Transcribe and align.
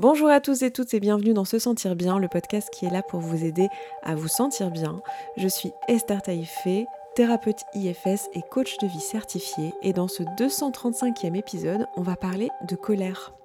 Bonjour 0.00 0.28
à 0.28 0.40
tous 0.40 0.62
et 0.62 0.70
toutes 0.70 0.94
et 0.94 1.00
bienvenue 1.00 1.34
dans 1.34 1.44
Se 1.44 1.58
Sentir 1.58 1.96
Bien, 1.96 2.20
le 2.20 2.28
podcast 2.28 2.70
qui 2.72 2.86
est 2.86 2.90
là 2.90 3.02
pour 3.02 3.18
vous 3.18 3.44
aider 3.44 3.66
à 4.04 4.14
vous 4.14 4.28
sentir 4.28 4.70
bien. 4.70 5.02
Je 5.36 5.48
suis 5.48 5.72
Esther 5.88 6.22
Taïfé, 6.22 6.86
thérapeute 7.16 7.64
IFS 7.74 8.28
et 8.32 8.42
coach 8.48 8.78
de 8.78 8.86
vie 8.86 9.00
certifié 9.00 9.74
et 9.82 9.92
dans 9.92 10.06
ce 10.06 10.22
235e 10.22 11.34
épisode, 11.34 11.86
on 11.96 12.02
va 12.02 12.14
parler 12.14 12.48
de 12.68 12.76
colère. 12.76 13.37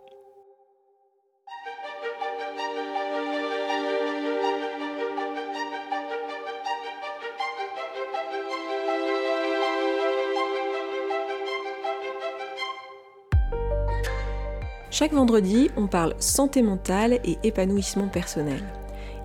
Chaque 14.93 15.13
vendredi, 15.13 15.71
on 15.75 15.87
parle 15.87 16.13
santé 16.19 16.61
mentale 16.61 17.13
et 17.23 17.39
épanouissement 17.41 18.07
personnel. 18.07 18.61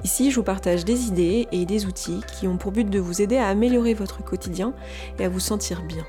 Ici, 0.03 0.31
je 0.31 0.37
vous 0.37 0.43
partage 0.43 0.87
des 0.87 1.09
idées 1.09 1.47
et 1.53 1.67
des 1.67 1.85
outils 1.85 2.23
qui 2.33 2.49
ont 2.49 2.57
pour 2.57 2.73
but 2.73 2.89
de 2.89 2.99
vous 2.99 3.21
aider 3.21 3.37
à 3.37 3.49
améliorer 3.49 3.93
votre 3.93 4.25
quotidien 4.25 4.73
et 5.19 5.27
à 5.27 5.29
vous 5.29 5.41
sentir 5.41 5.83
bien. 5.83 6.07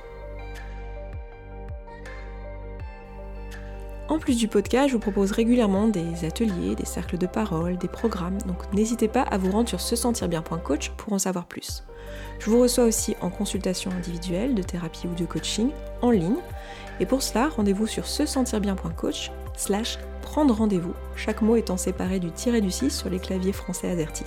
En 4.08 4.18
plus 4.18 4.38
du 4.38 4.48
podcast, 4.48 4.88
je 4.88 4.94
vous 4.94 5.02
propose 5.02 5.34
régulièrement 5.34 5.90
des 5.90 6.24
ateliers, 6.26 6.76
des 6.76 6.86
cercles 6.86 7.18
de 7.18 7.28
parole, 7.28 7.78
des 7.78 7.90
programmes, 7.90 8.38
donc 8.48 8.74
n'hésitez 8.74 9.10
pas 9.10 9.24
à 9.24 9.38
vous 9.38 9.52
rendre 9.52 9.68
sur 9.68 9.82
se 9.82 9.98
sentir 9.98 10.30
bien.coach 10.30 10.92
pour 10.92 11.12
en 11.12 11.20
savoir 11.20 11.46
plus. 11.46 11.84
Je 12.40 12.50
vous 12.50 12.62
reçois 12.62 12.86
aussi 12.86 13.18
en 13.20 13.30
consultation 13.30 13.92
individuelle, 13.92 14.56
de 14.56 14.64
thérapie 14.64 15.08
ou 15.08 15.16
de 15.16 15.26
coaching 15.26 15.72
en 16.02 16.12
ligne. 16.12 16.38
Et 17.02 17.06
pour 17.06 17.22
cela, 17.22 17.50
rendez-vous 17.50 17.88
sur 17.88 18.08
se 18.08 18.26
sentir 18.26 18.62
bien.coach 18.62 19.32
slash 19.60 20.00
prendre 20.22 20.56
rendez-vous, 20.56 20.94
chaque 21.16 21.42
mot 21.42 21.56
étant 21.56 21.78
séparé 21.78 22.20
du 22.20 22.32
tiré 22.32 22.62
du 22.62 22.72
6 22.72 22.90
sur 22.90 23.10
les 23.10 23.20
claviers 23.20 23.54
français 23.54 23.90
AZERTY. 23.90 24.24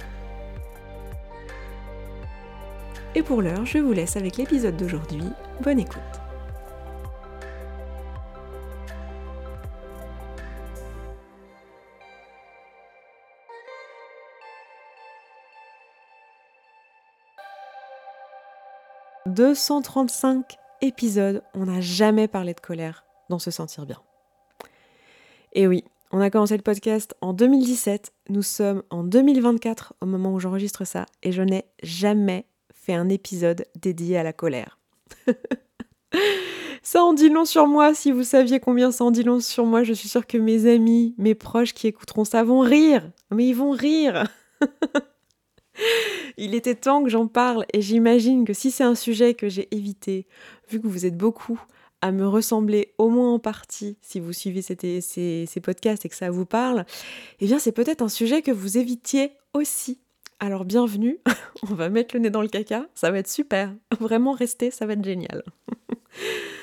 Et 3.15 3.23
pour 3.23 3.43
l'heure, 3.43 3.67
je 3.67 3.79
vous 3.79 3.93
laisse 3.93 4.17
avec 4.17 4.37
l'épisode 4.37 4.77
d'aujourd'hui. 4.77 5.25
Bonne 5.61 5.79
écoute. 5.79 6.01
«235 19.27 20.59
épisodes, 20.81 21.43
on 21.55 21.67
n'a 21.67 21.81
jamais 21.81 22.29
parlé 22.29 22.55
de 22.55 22.61
colère 22.61 23.05
dans 23.31 23.39
Se 23.39 23.51
Sentir 23.51 23.87
Bien. 23.87 24.03
Et 25.55 25.67
oui, 25.67 25.85
on 26.13 26.21
a 26.21 26.31
commencé 26.31 26.57
le 26.57 26.63
podcast 26.63 27.15
en 27.21 27.35
2017, 27.35 28.13
nous 28.31 28.43
sommes 28.43 28.83
en 28.89 29.05
2024 29.05 29.93
au 30.01 30.07
moment 30.07 30.33
où 30.33 30.41
j'enregistre 30.41 30.87
ça, 30.87 31.05
et 31.23 31.31
je 31.31 31.43
n'ai 31.43 31.67
jamais 31.83 32.47
fait 32.73 32.95
un 32.95 33.11
épisode 33.11 33.67
dédié 33.79 34.17
à 34.17 34.23
la 34.23 34.33
colère. 34.33 34.79
ça 36.83 37.05
en 37.05 37.13
dit 37.13 37.29
long 37.29 37.45
sur 37.45 37.67
moi, 37.67 37.93
si 37.93 38.13
vous 38.13 38.25
saviez 38.25 38.61
combien 38.61 38.91
ça 38.93 39.05
en 39.05 39.11
dit 39.11 39.25
long 39.25 39.41
sur 39.41 39.67
moi, 39.67 39.83
je 39.83 39.93
suis 39.93 40.09
sûre 40.09 40.27
que 40.27 40.39
mes 40.39 40.65
amis, 40.73 41.15
mes 41.19 41.35
proches 41.35 41.75
qui 41.75 41.87
écouteront 41.87 42.25
ça 42.25 42.43
vont 42.45 42.61
rire, 42.61 43.11
mais 43.31 43.47
ils 43.47 43.57
vont 43.57 43.73
rire. 43.73 44.27
Il 46.39 46.55
était 46.55 46.75
temps 46.75 47.03
que 47.03 47.11
j'en 47.11 47.27
parle 47.27 47.67
et 47.75 47.83
j'imagine 47.83 48.47
que 48.47 48.55
si 48.55 48.71
c'est 48.71 48.85
un 48.85 48.95
sujet 48.95 49.35
que 49.35 49.51
j'ai 49.51 49.69
évité, 49.75 50.27
vu 50.71 50.81
que 50.81 50.87
vous 50.87 51.05
êtes 51.05 51.17
beaucoup 51.17 51.61
à 52.03 52.13
me 52.13 52.27
ressembler 52.27 52.93
au 52.99 53.09
moins 53.09 53.33
en 53.33 53.39
partie, 53.39 53.97
si 54.03 54.21
vous 54.21 54.33
suivez 54.33 54.61
ces, 54.61 55.61
podcasts 55.63 56.05
et 56.05 56.09
que 56.09 56.17
ça 56.17 56.31
vous 56.31 56.45
parle, 56.45 56.85
eh 57.41 57.47
bien 57.47 57.59
c'est 57.59 57.73
peut-être 57.73 58.03
un 58.03 58.09
sujet 58.09 58.43
que 58.43 58.51
vous 58.51 58.77
évitiez 58.77 59.33
aussi. 59.55 60.01
Alors 60.41 60.65
bienvenue, 60.65 61.21
on 61.63 61.75
va 61.75 61.89
mettre 61.89 62.17
le 62.17 62.21
nez 62.21 62.31
dans 62.31 62.43
le 62.43 62.49
caca, 62.49 62.87
ça 62.95 63.13
va 63.13 63.19
être 63.19 63.31
super. 63.31 63.73
Vraiment 64.01 64.33
restez, 64.33 64.73
ça 64.73 64.85
va 64.85 64.95
être 64.95 65.05
génial. 65.05 65.45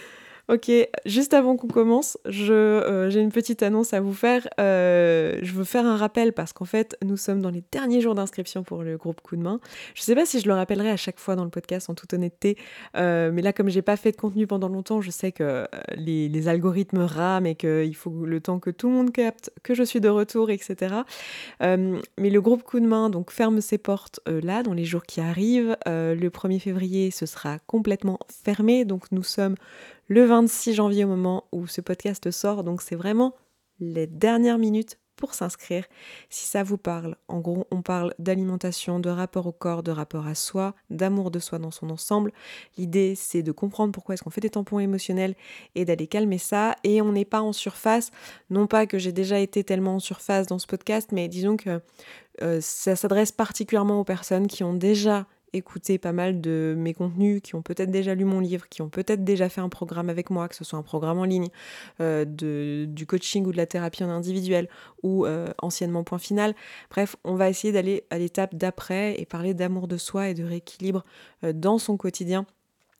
Ok, 0.49 0.71
juste 1.05 1.35
avant 1.35 1.57
qu'on 1.57 1.67
commence, 1.67 2.17
euh, 2.25 3.09
j'ai 3.11 3.21
une 3.21 3.31
petite 3.31 3.61
annonce 3.61 3.93
à 3.93 4.01
vous 4.01 4.15
faire. 4.15 4.47
Euh, 4.59 5.37
je 5.43 5.53
veux 5.53 5.63
faire 5.63 5.85
un 5.85 5.95
rappel 5.95 6.33
parce 6.33 6.53
qu'en 6.53 6.65
fait, 6.65 6.97
nous 7.05 7.17
sommes 7.17 7.39
dans 7.39 7.51
les 7.51 7.63
derniers 7.71 8.01
jours 8.01 8.15
d'inscription 8.15 8.63
pour 8.63 8.81
le 8.81 8.97
groupe 8.97 9.21
Coup 9.21 9.35
de 9.35 9.43
main. 9.43 9.59
Je 9.93 10.01
ne 10.01 10.05
sais 10.05 10.15
pas 10.15 10.25
si 10.25 10.39
je 10.39 10.47
le 10.47 10.55
rappellerai 10.55 10.89
à 10.89 10.97
chaque 10.97 11.19
fois 11.19 11.35
dans 11.35 11.43
le 11.43 11.51
podcast 11.51 11.87
en 11.91 11.93
toute 11.93 12.15
honnêteté, 12.15 12.57
euh, 12.97 13.29
mais 13.31 13.43
là, 13.43 13.53
comme 13.53 13.69
j'ai 13.69 13.83
pas 13.83 13.95
fait 13.95 14.11
de 14.11 14.17
contenu 14.17 14.47
pendant 14.47 14.69
longtemps, 14.69 15.01
je 15.01 15.11
sais 15.11 15.31
que 15.31 15.67
les, 15.95 16.47
algorithmes 16.47 17.01
rament 17.01 17.45
et 17.45 17.53
qu'il 17.53 17.95
faut 17.95 18.25
le 18.25 18.39
temps 18.39 18.57
que 18.57 18.71
tout 18.71 18.89
le 18.89 18.95
monde 18.95 19.11
capte 19.11 19.51
que 19.61 19.75
je 19.75 19.83
suis 19.83 20.01
de 20.01 20.09
retour, 20.09 20.49
etc. 20.49 20.95
mais 21.59 22.29
le 22.31 22.41
groupe 22.41 22.63
Coup 22.63 22.79
de 22.79 22.87
main 22.87 23.11
donc 23.11 23.29
ferme 23.29 23.61
ses 23.61 23.77
portes 23.77 24.19
là 24.25 24.63
dans 24.63 24.73
les 24.73 24.85
jours 24.85 25.03
qui 25.03 25.21
arrivent. 25.21 25.77
le 25.85 26.29
1er 26.29 26.59
février, 26.59 27.11
ce 27.11 27.27
sera 27.27 27.59
complètement 27.67 28.17
fermé, 28.43 28.85
donc 28.85 29.11
nous 29.11 29.21
sommes 29.21 29.55
le 30.09 30.25
26 30.25 30.73
janvier 30.73 31.05
au 31.05 31.07
moment 31.07 31.45
où 31.53 31.67
ce 31.67 31.79
podcast 31.79 32.29
sort. 32.31 32.63
Donc 32.65 32.81
c'est 32.81 32.95
vraiment 32.95 33.33
les 33.79 34.07
dernières 34.07 34.57
minutes 34.57 34.99
pour 35.15 35.33
s'inscrire 35.33 35.85
si 36.29 36.45
ça 36.45 36.63
vous 36.63 36.77
parle. 36.77 37.15
En 37.27 37.39
gros, 37.39 37.67
on 37.71 37.81
parle 37.81 38.13
d'alimentation, 38.19 38.99
de 38.99 39.09
rapport 39.09 39.47
au 39.47 39.51
corps, 39.51 39.83
de 39.83 39.91
rapport 39.91 40.25
à 40.25 40.33
soi, 40.33 40.73
d'amour 40.89 41.29
de 41.29 41.39
soi 41.39 41.59
dans 41.59 41.71
son 41.71 41.89
ensemble. 41.89 42.31
L'idée, 42.77 43.15
c'est 43.15 43.43
de 43.43 43.51
comprendre 43.51 43.91
pourquoi 43.91 44.15
est-ce 44.15 44.23
qu'on 44.23 44.29
fait 44.29 44.41
des 44.41 44.49
tampons 44.49 44.79
émotionnels 44.79 45.35
et 45.75 45.85
d'aller 45.85 46.07
calmer 46.07 46.37
ça. 46.37 46.75
Et 46.83 47.01
on 47.01 47.11
n'est 47.11 47.25
pas 47.25 47.41
en 47.41 47.53
surface. 47.53 48.11
Non 48.49 48.65
pas 48.65 48.87
que 48.87 48.97
j'ai 48.97 49.11
déjà 49.11 49.39
été 49.39 49.63
tellement 49.63 49.95
en 49.95 49.99
surface 49.99 50.47
dans 50.47 50.59
ce 50.59 50.67
podcast, 50.67 51.09
mais 51.11 51.27
disons 51.27 51.57
que 51.57 51.81
euh, 52.41 52.59
ça 52.61 52.95
s'adresse 52.95 53.33
particulièrement 53.33 53.99
aux 53.99 54.05
personnes 54.05 54.47
qui 54.47 54.63
ont 54.63 54.73
déjà 54.73 55.27
écouté 55.53 55.97
pas 55.97 56.11
mal 56.11 56.41
de 56.41 56.75
mes 56.77 56.93
contenus, 56.93 57.41
qui 57.41 57.55
ont 57.55 57.61
peut-être 57.61 57.91
déjà 57.91 58.15
lu 58.15 58.25
mon 58.25 58.39
livre, 58.39 58.67
qui 58.69 58.81
ont 58.81 58.89
peut-être 58.89 59.23
déjà 59.23 59.49
fait 59.49 59.61
un 59.61 59.69
programme 59.69 60.09
avec 60.09 60.29
moi, 60.29 60.47
que 60.47 60.55
ce 60.55 60.63
soit 60.63 60.79
un 60.79 60.83
programme 60.83 61.19
en 61.19 61.25
ligne, 61.25 61.49
euh, 62.01 62.25
du 62.25 63.05
coaching 63.05 63.45
ou 63.45 63.51
de 63.51 63.57
la 63.57 63.65
thérapie 63.65 64.03
en 64.03 64.09
individuel, 64.09 64.69
ou 65.03 65.25
euh, 65.25 65.47
anciennement 65.61 66.03
point 66.03 66.19
final. 66.19 66.55
Bref, 66.89 67.15
on 67.23 67.35
va 67.35 67.49
essayer 67.49 67.73
d'aller 67.73 68.03
à 68.09 68.17
l'étape 68.17 68.55
d'après 68.55 69.19
et 69.19 69.25
parler 69.25 69.53
d'amour 69.53 69.87
de 69.87 69.97
soi 69.97 70.29
et 70.29 70.33
de 70.33 70.43
rééquilibre 70.43 71.03
euh, 71.43 71.53
dans 71.53 71.77
son 71.77 71.97
quotidien, 71.97 72.45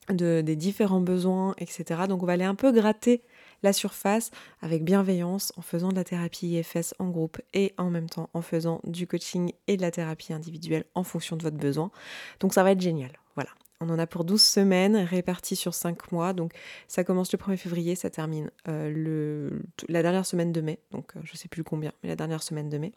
de, 0.10 0.42
des 0.42 0.56
différents 0.56 1.02
besoins, 1.02 1.56
etc. 1.58 2.02
Donc 2.08 2.24
on 2.24 2.26
va 2.26 2.34
aller 2.34 2.44
un 2.44 2.56
peu 2.56 2.72
gratter 2.72 3.22
la 3.64 3.74
surface 3.74 4.32
avec 4.62 4.84
bienveillance 4.84 5.54
en 5.58 5.62
faisant 5.62 5.90
de 5.90 5.96
la 5.96 6.04
thérapie 6.04 6.58
IFS 6.58 6.94
en 7.00 7.10
groupe 7.10 7.40
et 7.54 7.74
en 7.78 7.90
même 7.90 8.10
temps 8.10 8.30
en 8.34 8.42
faisant 8.42 8.82
du 8.84 9.08
coaching 9.08 9.52
et 9.68 9.78
de 9.78 9.82
la 9.82 9.92
thérapie 9.92 10.34
individuelle 10.34 10.86
en 10.96 11.04
fonction 11.04 11.36
de 11.36 11.44
votre 11.44 11.58
besoin. 11.58 11.92
Donc 12.40 12.54
ça 12.54 12.64
va 12.64 12.72
être 12.72 12.82
génial. 12.82 13.12
Voilà. 13.36 13.52
On 13.82 13.90
en 13.90 13.98
a 13.98 14.08
pour 14.08 14.26
12 14.26 14.42
semaines 14.42 14.98
réparties 14.98 15.56
sur 15.56 15.74
5 15.74 16.12
mois. 16.12 16.34
Donc 16.34 16.54
ça 16.88 17.04
commence 17.04 17.32
le 17.32 17.38
1er 17.38 17.58
février, 17.58 17.96
ça 17.96 18.10
termine 18.10 18.52
euh, 18.68 19.50
la 19.88 20.02
dernière 20.02 20.26
semaine 20.26 20.52
de 20.52 20.62
mai. 20.62 20.80
Donc 20.92 21.16
euh, 21.16 21.22
je 21.24 21.34
ne 21.34 21.38
sais 21.38 21.48
plus 21.48 21.64
combien, 21.64 21.94
mais 22.04 22.10
la 22.10 22.16
dernière 22.16 22.44
semaine 22.44 22.70
de 22.70 22.78
mai. 22.78 22.94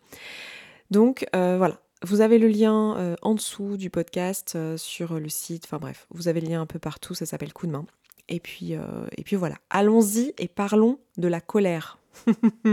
Donc 0.91 1.25
euh, 1.37 1.56
voilà, 1.56 1.81
vous 2.03 2.21
avez 2.21 2.39
le 2.39 2.49
lien 2.49 3.17
en 3.22 3.34
dessous 3.34 3.77
du 3.77 3.91
podcast 3.91 4.59
sur 4.77 5.21
le 5.21 5.28
site. 5.28 5.65
Enfin 5.67 5.78
bref, 5.78 6.09
vous 6.11 6.27
avez 6.27 6.41
le 6.41 6.49
lien 6.49 6.61
un 6.61 6.67
peu 6.67 6.81
partout. 6.81 7.15
Ça 7.15 7.27
s'appelle 7.27 7.53
Coup 7.53 7.69
de 7.69 7.72
main. 7.72 7.87
Et 8.32 8.41
puis, 8.41 8.75
euh, 8.75 8.81
et 9.19 9.22
puis 9.25 9.37
voilà, 9.37 9.56
allons-y 9.69 10.32
et 10.38 10.48
parlons 10.48 10.98
de 11.19 11.28
la 11.28 11.43
colère. 11.43 11.98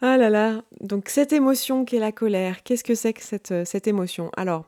ah 0.00 0.16
là 0.16 0.30
là, 0.30 0.62
donc 0.80 1.08
cette 1.08 1.32
émotion 1.32 1.84
qu'est 1.84 1.98
la 1.98 2.12
colère, 2.12 2.62
qu'est-ce 2.62 2.84
que 2.84 2.94
c'est 2.94 3.12
que 3.12 3.24
cette, 3.24 3.50
euh, 3.50 3.64
émotion? 3.86 4.30
Alors, 4.36 4.66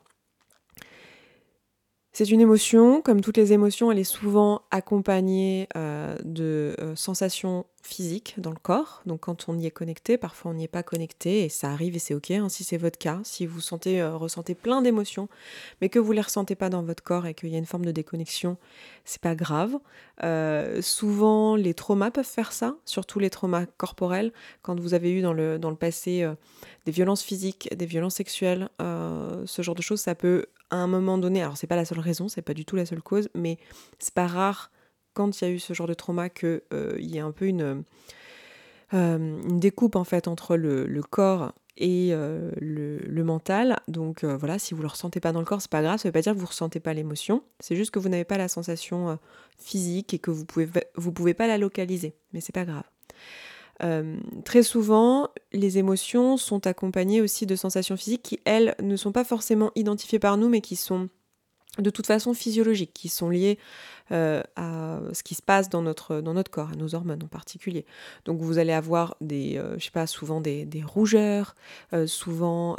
c'est 2.12 2.28
une 2.28 2.40
émotion, 2.40 3.00
comme 3.02 3.20
toutes 3.20 3.36
les 3.36 3.52
émotions, 3.52 3.92
elle 3.92 4.00
est 4.00 4.04
souvent 4.04 4.62
accompagnée 4.72 5.68
euh, 5.76 6.16
de 6.24 6.74
sensations 6.96 7.66
physique 7.86 8.34
dans 8.38 8.50
le 8.50 8.58
corps. 8.60 9.02
Donc 9.06 9.20
quand 9.20 9.48
on 9.48 9.58
y 9.58 9.66
est 9.66 9.70
connecté, 9.70 10.18
parfois 10.18 10.50
on 10.50 10.54
n'y 10.54 10.64
est 10.64 10.68
pas 10.68 10.82
connecté 10.82 11.44
et 11.44 11.48
ça 11.48 11.70
arrive 11.70 11.96
et 11.96 11.98
c'est 11.98 12.14
ok 12.14 12.32
hein, 12.32 12.48
si 12.48 12.64
c'est 12.64 12.76
votre 12.76 12.98
cas. 12.98 13.20
Si 13.24 13.46
vous 13.46 13.60
sentez, 13.60 14.00
euh, 14.00 14.16
ressentez 14.16 14.54
plein 14.54 14.82
d'émotions, 14.82 15.28
mais 15.80 15.88
que 15.88 15.98
vous 15.98 16.12
les 16.12 16.20
ressentez 16.20 16.54
pas 16.54 16.68
dans 16.68 16.82
votre 16.82 17.02
corps 17.02 17.26
et 17.26 17.34
qu'il 17.34 17.48
y 17.48 17.54
a 17.54 17.58
une 17.58 17.66
forme 17.66 17.86
de 17.86 17.92
déconnexion, 17.92 18.56
c'est 19.04 19.20
pas 19.20 19.34
grave. 19.34 19.78
Euh, 20.22 20.82
souvent 20.82 21.56
les 21.56 21.74
traumas 21.74 22.10
peuvent 22.10 22.24
faire 22.24 22.52
ça, 22.52 22.76
surtout 22.84 23.18
les 23.18 23.30
traumas 23.30 23.66
corporels. 23.76 24.32
Quand 24.62 24.78
vous 24.78 24.94
avez 24.94 25.12
eu 25.12 25.22
dans 25.22 25.32
le, 25.32 25.58
dans 25.58 25.70
le 25.70 25.76
passé 25.76 26.22
euh, 26.22 26.34
des 26.84 26.92
violences 26.92 27.22
physiques, 27.22 27.74
des 27.74 27.86
violences 27.86 28.16
sexuelles, 28.16 28.68
ce 28.78 29.62
genre 29.62 29.74
de 29.74 29.82
choses, 29.82 30.00
ça 30.00 30.14
peut 30.14 30.46
à 30.70 30.76
un 30.76 30.86
moment 30.86 31.18
donné, 31.18 31.42
alors 31.42 31.56
c'est 31.56 31.66
pas 31.66 31.76
la 31.76 31.84
seule 31.84 32.00
raison, 32.00 32.28
c'est 32.28 32.42
pas 32.42 32.54
du 32.54 32.64
tout 32.64 32.76
la 32.76 32.86
seule 32.86 33.02
cause, 33.02 33.28
mais 33.34 33.58
c'est 33.98 34.14
pas 34.14 34.26
rare 34.26 34.70
quand 35.16 35.40
il 35.40 35.44
y 35.44 35.50
a 35.50 35.50
eu 35.50 35.58
ce 35.58 35.72
genre 35.72 35.86
de 35.86 35.94
trauma 35.94 36.28
qu'il 36.28 36.60
euh, 36.72 36.96
y 37.00 37.16
ait 37.16 37.20
un 37.20 37.32
peu 37.32 37.46
une, 37.46 37.82
euh, 38.92 39.16
une, 39.48 39.58
découpe 39.58 39.96
en 39.96 40.04
fait 40.04 40.28
entre 40.28 40.56
le, 40.56 41.00
corps 41.02 41.52
et 41.78 42.10
euh, 42.12 42.52
le, 42.60 43.24
mental. 43.24 43.80
Donc 43.88 44.24
voilà, 44.24 44.58
si 44.58 44.74
vous 44.74 44.82
le 44.82 44.88
ressentez 44.88 45.18
pas 45.18 45.32
dans 45.32 45.40
le 45.40 45.46
corps, 45.46 45.62
c'est 45.62 45.70
pas 45.70 45.82
grave, 45.82 45.98
ça 45.98 46.08
veut 46.08 46.12
pas 46.12 46.20
dire 46.20 46.34
que 46.34 46.38
vous 46.38 46.46
ressentez 46.46 46.80
pas 46.80 46.92
l'émotion, 46.92 47.42
c'est 47.58 47.74
juste 47.74 47.90
que 47.90 47.98
vous 47.98 48.10
n'avez 48.10 48.24
pas 48.24 48.36
la 48.36 48.48
sensation 48.48 49.18
physique 49.58 50.12
et 50.12 50.18
que 50.18 50.30
vous 50.30 50.44
pouvez 50.44 50.68
vous 50.94 51.12
pouvez 51.12 51.34
pas 51.34 51.46
la 51.46 51.56
localiser, 51.56 52.14
mais 52.32 52.40
c'est 52.40 52.54
pas 52.54 52.66
grave. 52.66 52.84
très 54.44 54.62
souvent, 54.62 55.30
les 55.52 55.78
émotions 55.78 56.36
sont 56.36 56.66
accompagnées 56.66 57.22
aussi 57.22 57.46
de 57.46 57.56
sensations 57.56 57.96
physiques 57.96 58.22
qui, 58.22 58.40
elles, 58.44 58.74
ne 58.82 58.96
sont 58.96 59.12
pas 59.12 59.24
forcément 59.24 59.72
identifiées 59.76 60.18
par 60.18 60.36
nous, 60.36 60.50
mais 60.50 60.60
qui 60.60 60.76
sont 60.76 61.08
de 61.78 61.90
toute 61.90 62.06
façon 62.06 62.34
physiologiques, 62.34 62.92
qui 62.94 63.08
sont 63.08 63.30
liées 63.30 63.58
euh, 64.12 64.42
à 64.54 65.00
ce 65.12 65.22
qui 65.22 65.34
se 65.34 65.42
passe 65.42 65.68
dans 65.68 65.82
notre, 65.82 66.20
corps, 66.50 66.70
à 66.70 66.76
nos 66.76 66.94
hormones 66.94 67.22
en 67.24 67.28
particulier. 67.28 67.84
Donc 68.24 68.40
vous 68.40 68.58
allez 68.58 68.72
avoir 68.72 69.16
des, 69.20 69.56
euh, 69.56 69.76
pas, 69.92 70.06
souvent 70.06 70.40
des, 70.40 70.68
rougeurs, 70.84 71.54
euh, 71.92 72.06
souvent 72.06 72.76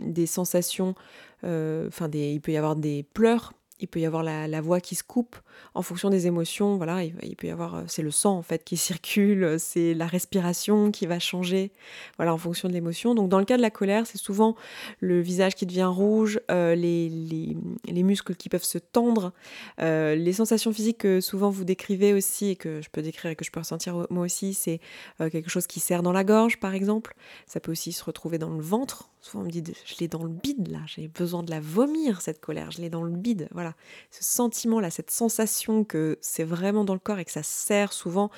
des 0.00 0.26
sensations, 0.26 0.94
enfin 1.42 2.08
il 2.12 2.40
peut 2.40 2.52
y 2.52 2.56
avoir 2.56 2.76
des 2.76 3.02
pleurs 3.02 3.52
il 3.80 3.88
peut 3.88 4.00
y 4.00 4.06
avoir 4.06 4.22
la, 4.22 4.60
voix 4.60 4.80
qui 4.80 4.94
se 4.94 5.04
coupe 5.04 5.36
en 5.74 5.82
fonction 5.82 6.08
des 6.08 6.26
émotions. 6.26 6.76
Voilà, 6.76 7.04
il, 7.04 7.36
peut 7.36 7.46
y 7.46 7.50
avoir, 7.50 7.74
euh, 7.74 7.82
c'est 7.86 8.02
le 8.02 8.10
sang 8.10 8.36
en 8.36 8.42
fait 8.42 8.64
qui 8.64 8.76
circule, 8.76 9.44
euh, 9.44 9.58
c'est 9.58 9.94
la 9.94 10.06
respiration 10.06 10.90
qui 10.90 11.06
va 11.06 11.18
changer, 11.18 11.72
voilà, 12.16 12.32
en 12.32 12.38
fonction 12.38 12.68
de 12.68 12.72
l'émotion. 12.72 13.14
Donc 13.14 13.28
dans 13.28 13.38
le 13.38 13.44
cas 13.44 13.56
de 13.56 13.62
la 13.62 13.70
colère, 13.70 14.06
c'est 14.06 14.18
souvent 14.18 14.56
le 15.00 15.20
visage 15.20 15.54
qui 15.54 15.66
devient 15.66 15.90
rouge, 15.90 16.40
euh, 16.50 16.74
les, 16.74 17.08
les, 17.08 18.02
muscles 18.02 18.34
qui 18.36 18.48
peuvent 18.48 18.62
se 18.62 18.78
tendre, 18.78 19.32
les 19.78 20.32
sensations 20.32 20.72
physiques 20.72 20.98
que 20.98 21.20
souvent 21.20 21.50
vous 21.50 21.64
décrivez 21.64 22.12
aussi 22.12 22.50
et 22.50 22.56
que 22.56 22.80
je 22.80 22.88
peux 22.88 23.02
décrire 23.02 23.32
et 23.32 23.36
que 23.36 23.44
je 23.44 23.50
peux 23.50 23.58
ressentir 23.58 24.06
moi 24.10 24.24
aussi, 24.24 24.54
c'est 24.54 24.80
quelque 25.18 25.50
chose 25.50 25.66
qui 25.66 25.80
serre 25.80 26.04
dans 26.04 26.12
la 26.12 26.22
gorge 26.22 26.60
par 26.60 26.74
exemple. 26.74 27.16
Ça 27.46 27.58
peut 27.58 27.72
aussi 27.72 27.92
se 27.92 28.04
retrouver 28.04 28.38
dans 28.38 28.50
le 28.50 28.62
ventre 28.62 29.10
Souvent 29.26 29.42
on 29.42 29.46
me 29.46 29.50
dit, 29.50 29.64
je 29.84 29.96
l'ai 29.98 30.06
dans 30.06 30.22
le 30.22 30.30
bide 30.30 30.68
là, 30.68 30.78
j'ai 30.86 31.08
besoin 31.08 31.42
de 31.42 31.50
la 31.50 31.58
vomir 31.58 32.20
cette 32.20 32.40
colère, 32.40 32.70
je 32.70 32.80
l'ai 32.80 32.90
dans 32.90 33.02
le 33.02 33.10
bide. 33.10 33.48
Ce 34.10 34.24
sentiment 34.24 34.80
là, 34.80 34.90
cette 34.90 35.10
sensation 35.10 35.84
que 35.84 36.18
c'est 36.20 36.44
vraiment 36.44 36.84
dans 36.84 36.94
le 36.94 37.00
corps 37.00 37.18
et 37.18 37.24
que 37.24 37.32
ça 37.32 37.42
sert 37.42 37.92
souvent, 37.92 38.30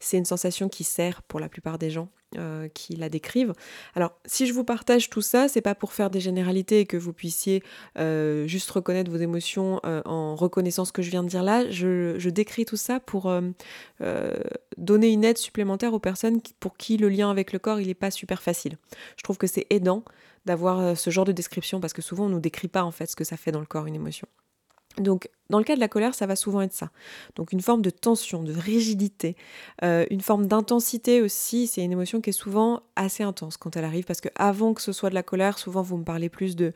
c'est 0.00 0.18
une 0.18 0.24
sensation 0.24 0.68
qui 0.68 0.84
sert 0.84 1.22
pour 1.22 1.40
la 1.40 1.48
plupart 1.48 1.78
des 1.78 1.90
gens. 1.90 2.08
Euh, 2.38 2.68
qui 2.72 2.96
la 2.96 3.10
décrivent. 3.10 3.52
Alors, 3.94 4.12
si 4.24 4.46
je 4.46 4.54
vous 4.54 4.64
partage 4.64 5.10
tout 5.10 5.20
ça, 5.20 5.48
c'est 5.48 5.60
pas 5.60 5.74
pour 5.74 5.92
faire 5.92 6.08
des 6.08 6.20
généralités 6.20 6.80
et 6.80 6.86
que 6.86 6.96
vous 6.96 7.12
puissiez 7.12 7.62
euh, 7.98 8.46
juste 8.46 8.70
reconnaître 8.70 9.10
vos 9.10 9.18
émotions 9.18 9.80
euh, 9.84 10.00
en 10.06 10.34
reconnaissant 10.34 10.86
ce 10.86 10.92
que 10.92 11.02
je 11.02 11.10
viens 11.10 11.22
de 11.22 11.28
dire 11.28 11.42
là. 11.42 11.70
Je, 11.70 12.30
décris 12.30 12.64
tout 12.64 12.78
ça 12.78 13.00
pour 13.00 13.30
donner 14.78 15.12
une 15.12 15.24
aide 15.24 15.36
supplémentaire 15.36 15.92
aux 15.92 15.98
personnes 15.98 16.40
pour 16.60 16.78
qui 16.78 16.96
le 16.96 17.10
lien 17.10 17.30
avec 17.30 17.52
le 17.52 17.58
corps 17.58 17.78
il 17.78 17.88
n'est 17.88 17.94
pas 17.94 18.10
super 18.10 18.40
facile. 18.40 18.78
Je 19.18 19.22
trouve 19.22 19.36
que 19.36 19.46
c'est 19.46 19.66
aidant 19.68 20.02
d'avoir 20.46 20.96
ce 20.96 21.10
genre 21.10 21.26
de 21.26 21.32
description 21.32 21.80
parce 21.80 21.92
que 21.92 22.00
souvent 22.00 22.24
on 22.24 22.30
nous 22.30 22.40
décrit 22.40 22.68
pas 22.68 22.84
en 22.84 22.90
fait 22.92 23.06
ce 23.06 23.16
que 23.16 23.24
ça 23.24 23.36
fait 23.36 23.52
dans 23.52 23.60
le 23.60 23.66
corps 23.66 23.86
une 23.86 23.94
émotion. 23.94 24.26
Donc, 24.98 25.30
dans 25.48 25.58
le 25.58 25.64
cas 25.64 25.74
de 25.74 25.80
la 25.80 25.88
colère, 25.88 26.14
ça 26.14 26.26
va 26.26 26.36
souvent 26.36 26.60
être 26.60 26.72
ça. 26.72 26.90
Donc, 27.36 27.52
une 27.52 27.60
forme 27.60 27.82
de 27.82 27.90
tension, 27.90 28.42
de 28.42 28.52
rigidité, 28.52 29.36
euh, 29.84 30.06
une 30.10 30.20
forme 30.20 30.46
d'intensité 30.46 31.20
aussi. 31.20 31.66
C'est 31.66 31.82
une 31.82 31.92
émotion 31.92 32.20
qui 32.20 32.30
est 32.30 32.34
souvent 32.34 32.82
assez 32.96 33.22
intense 33.22 33.56
quand 33.56 33.76
elle 33.76 33.84
arrive, 33.84 34.04
parce 34.04 34.20
que 34.20 34.28
avant 34.34 34.74
que 34.74 34.82
ce 34.82 34.92
soit 34.92 35.10
de 35.10 35.14
la 35.14 35.22
colère, 35.22 35.58
souvent 35.58 35.82
vous 35.82 35.96
me 35.96 36.04
parlez 36.04 36.28
plus 36.28 36.56
de 36.56 36.72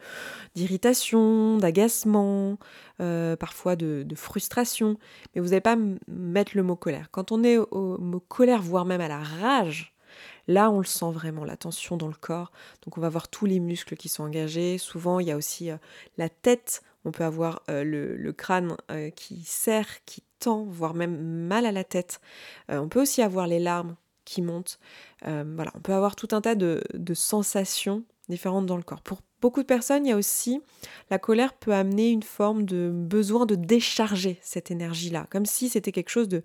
d'irritation, 0.54 1.58
d'agacement, 1.58 2.58
euh, 3.00 3.36
parfois 3.36 3.76
de, 3.76 4.06
frustration, 4.14 4.98
mais 5.34 5.40
vous 5.40 5.48
n'allez 5.48 5.60
pas 5.60 5.76
mettre 6.08 6.52
le 6.54 6.62
mot 6.62 6.76
colère. 6.76 7.08
Quand 7.10 7.32
on 7.32 7.44
est 7.44 7.58
au 7.58 7.98
mot 7.98 8.20
colère, 8.20 8.62
voire 8.62 8.84
même 8.84 9.00
à 9.00 9.08
la 9.08 9.18
rage, 9.18 9.96
Là, 10.48 10.70
on 10.70 10.78
le 10.78 10.84
sent 10.84 11.10
vraiment, 11.10 11.44
la 11.44 11.56
tension 11.56 11.96
dans 11.96 12.06
le 12.06 12.14
corps. 12.14 12.52
Donc, 12.84 12.96
on 12.98 13.00
va 13.00 13.08
voir 13.08 13.28
tous 13.28 13.46
les 13.46 13.58
muscles 13.58 13.96
qui 13.96 14.08
sont 14.08 14.22
engagés. 14.22 14.78
Souvent, 14.78 15.18
il 15.18 15.26
y 15.26 15.32
a 15.32 15.36
aussi 15.36 15.70
euh, 15.70 15.76
la 16.18 16.28
tête 16.28 16.82
on 17.06 17.12
peut 17.12 17.24
avoir 17.24 17.62
euh, 17.70 17.84
le, 17.84 18.32
crâne 18.32 18.76
euh, 18.90 19.10
qui 19.10 19.42
serre, 19.44 20.04
qui 20.04 20.22
tend, 20.40 20.64
voire 20.64 20.92
même 20.92 21.16
mal 21.46 21.64
à 21.64 21.72
la 21.72 21.84
tête. 21.84 22.20
Euh, 22.70 22.78
on 22.78 22.88
peut 22.88 23.00
aussi 23.00 23.22
avoir 23.22 23.46
les 23.46 23.60
larmes 23.60 23.94
qui 24.24 24.42
montent. 24.42 24.80
on 25.24 25.80
peut 25.84 25.94
avoir 25.94 26.16
tout 26.16 26.28
un 26.32 26.40
tas 26.40 26.56
de, 26.56 26.82
sensations 27.14 28.02
différentes 28.28 28.66
dans 28.66 28.76
le 28.76 28.82
corps. 28.82 29.00
Pour 29.02 29.20
beaucoup 29.40 29.62
de 29.62 29.66
personnes, 29.66 30.04
il 30.04 30.08
y 30.08 30.12
a 30.12 30.16
aussi 30.16 30.60
la 31.10 31.20
colère 31.20 31.54
peut 31.54 31.72
amener 31.72 32.10
une 32.10 32.24
forme 32.24 32.64
de 32.64 32.90
besoin 32.92 33.46
de 33.46 33.54
décharger 33.54 34.40
cette 34.42 34.72
énergie-là, 34.72 35.28
comme 35.30 35.46
si 35.46 35.68
c'était 35.68 35.92
quelque 35.92 36.08
chose 36.08 36.26
de 36.26 36.42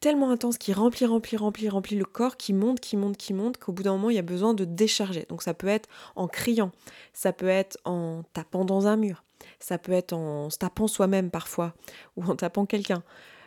tellement 0.00 0.30
intense 0.30 0.58
qui 0.58 0.74
remplit, 0.74 1.06
remplit, 1.06 1.38
remplit, 1.38 1.70
remplit 1.70 1.96
le 1.96 2.04
corps, 2.04 2.36
qui 2.36 2.52
monte, 2.52 2.80
qui 2.80 2.98
monte, 2.98 3.16
qui 3.16 3.32
monte, 3.32 3.56
qu'au 3.56 3.72
bout 3.72 3.84
d'un 3.84 3.92
moment, 3.92 4.10
il 4.10 4.16
y 4.16 4.18
a 4.18 4.22
besoin 4.22 4.52
de 4.52 4.66
décharger. 4.66 5.24
Donc 5.30 5.42
ça 5.42 5.54
peut 5.54 5.66
être 5.66 5.88
en 6.14 6.28
criant, 6.28 6.72
ça 7.14 7.32
peut 7.32 7.48
être 7.48 7.78
en 7.86 8.22
tapant 8.34 8.66
dans 8.66 8.86
un 8.86 8.96
mur, 8.96 9.24
ça 9.60 9.78
peut 9.78 9.92
être 9.92 10.12
en 10.12 10.50
se 10.50 10.58
tapant 10.58 10.86
soi-même 10.86 11.30
parfois, 11.30 11.74
ou 12.16 12.24
en 12.24 12.36
tapant 12.36 12.66
quelqu'un. 12.66 13.02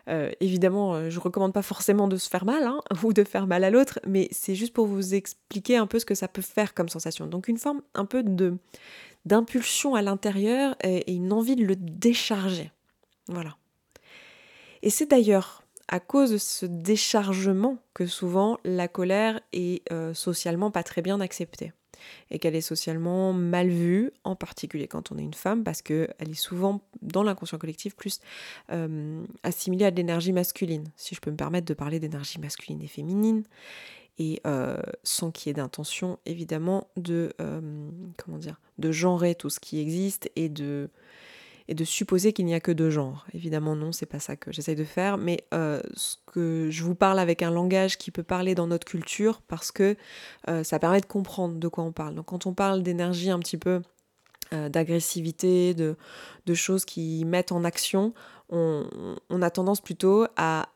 Euh, 0.10 0.32
évidemment, 0.40 0.96
euh, 0.96 1.10
je 1.10 1.18
ne 1.18 1.24
recommande 1.24 1.54
pas 1.54 1.62
forcément 1.62 2.08
de 2.08 2.18
se 2.18 2.30
faire 2.30 2.46
mal 2.46 2.64
hein, 2.64 2.82
ou 3.04 3.14
de 3.14 3.24
faire 3.24 3.48
mal 3.48 3.64
à 3.64 3.70
l'autre, 3.70 4.00
mais 4.08 4.28
c'est 4.32 4.56
juste 4.56 4.74
pour 4.74 4.88
vous 4.88 5.14
expliquer 5.14 5.78
un 5.78 5.88
peu 5.88 6.00
ce 6.00 6.06
que 6.06 6.16
ça 6.16 6.28
peut 6.28 6.42
faire 6.42 6.74
comme 6.74 6.90
sensation. 6.90 7.28
Donc 7.28 7.48
une 7.48 7.58
forme 7.58 7.82
un 7.94 8.06
peu 8.06 8.24
de 8.24 8.58
d'impulsion 9.26 9.94
à 9.94 10.02
l'intérieur 10.02 10.76
et, 10.84 11.12
une 11.14 11.32
envie 11.32 11.56
de 11.56 11.64
le 11.64 11.76
décharger. 11.76 12.72
Voilà. 13.28 13.56
Et 14.82 14.90
c'est 14.90 15.06
d'ailleurs 15.06 15.64
à 15.88 16.00
cause 16.00 16.32
de 16.32 16.38
ce 16.40 16.66
déchargement 16.66 17.78
que 17.94 18.08
souvent 18.08 18.58
la 18.64 18.88
colère 18.88 19.40
est 19.54 19.84
euh, 19.92 20.16
socialement 20.16 20.72
pas 20.72 20.82
très 20.82 21.04
bien 21.04 21.20
acceptée 21.20 21.72
et 22.30 22.40
qu'elle 22.40 22.56
est 22.56 22.62
socialement 22.62 23.34
mal 23.34 23.70
vue, 23.70 24.12
en 24.24 24.36
particulier 24.36 24.88
quand 24.88 25.12
on 25.12 25.18
est 25.18 25.24
une 25.24 25.34
femme, 25.34 25.64
parce 25.64 25.82
qu'elle 25.82 26.10
est 26.20 26.34
souvent 26.34 26.82
dans 27.02 27.24
l'inconscient 27.24 27.58
collectif 27.58 27.96
plus 27.96 28.20
euh, 28.72 29.24
assimilée 29.44 29.86
à 29.86 29.92
de 29.92 29.98
l'énergie 29.98 30.34
masculine, 30.34 30.86
si 30.96 31.16
je 31.16 31.22
peux 31.22 31.32
me 31.32 31.38
permettre 31.38 31.68
de 31.68 31.74
parler 31.74 32.00
d'énergie 32.00 32.40
masculine 32.40 32.82
et 32.82 32.88
féminine, 32.88 33.44
et 34.20 34.42
euh, 34.46 34.78
sans 35.04 35.32
qu'il 35.32 35.50
y 35.50 35.52
ait 35.52 35.54
d'intention 35.54 36.20
évidemment 36.26 36.88
de 36.98 37.34
euh, 37.40 37.90
comment 38.18 38.38
dire 38.38 38.60
de 38.78 38.92
genrer 38.92 39.36
tout 39.36 39.50
ce 39.50 39.60
qui 39.60 39.80
existe 39.80 40.30
et 40.36 40.50
de 40.50 40.90
et 41.68 41.76
de 41.76 41.84
supposer 41.84 42.34
qu'il 42.34 42.46
n'y 42.46 42.54
a 42.54 42.60
que 42.60 42.72
deux 42.72 42.90
genres. 42.90 43.26
Évidemment, 43.34 43.76
non, 43.76 43.92
c'est 43.92 44.06
pas 44.06 44.20
ça 44.20 44.36
que 44.36 44.52
j'essaye 44.52 44.76
de 44.76 44.84
faire, 44.84 45.18
mais 45.18 45.46
euh, 45.54 45.82
ce 45.96 46.16
que 46.26 46.70
je 46.70 46.84
vous 46.84 46.96
parle 46.96 47.20
avec 47.20 47.42
un 47.42 47.52
langage 47.52 47.98
qui 47.98 48.12
peut 48.12 48.24
parler 48.24 48.56
dans 48.56 48.68
notre 48.68 48.86
culture 48.86 49.42
parce 49.48 49.72
que 49.72 49.96
euh, 50.50 50.64
ça 50.64 50.80
permet 50.80 51.02
de 51.02 51.06
comprendre 51.06 51.56
de 51.56 51.68
quoi 51.68 51.84
on 51.84 51.92
parle. 51.92 52.16
Donc, 52.16 52.26
quand 52.28 52.46
on 52.46 52.54
parle 52.54 52.84
d'énergie 52.84 53.30
un 53.30 53.40
petit 53.40 53.58
peu 53.58 53.82
euh, 54.54 54.70
d'agressivité, 54.70 55.74
de, 55.74 55.96
choses 56.54 56.84
qui 56.84 57.24
mettent 57.26 57.54
en 57.54 57.64
action, 57.64 58.14
on, 58.50 58.86
on, 59.30 59.42
a 59.42 59.50
tendance 59.50 59.80
plutôt 59.80 60.26
à 60.36 60.68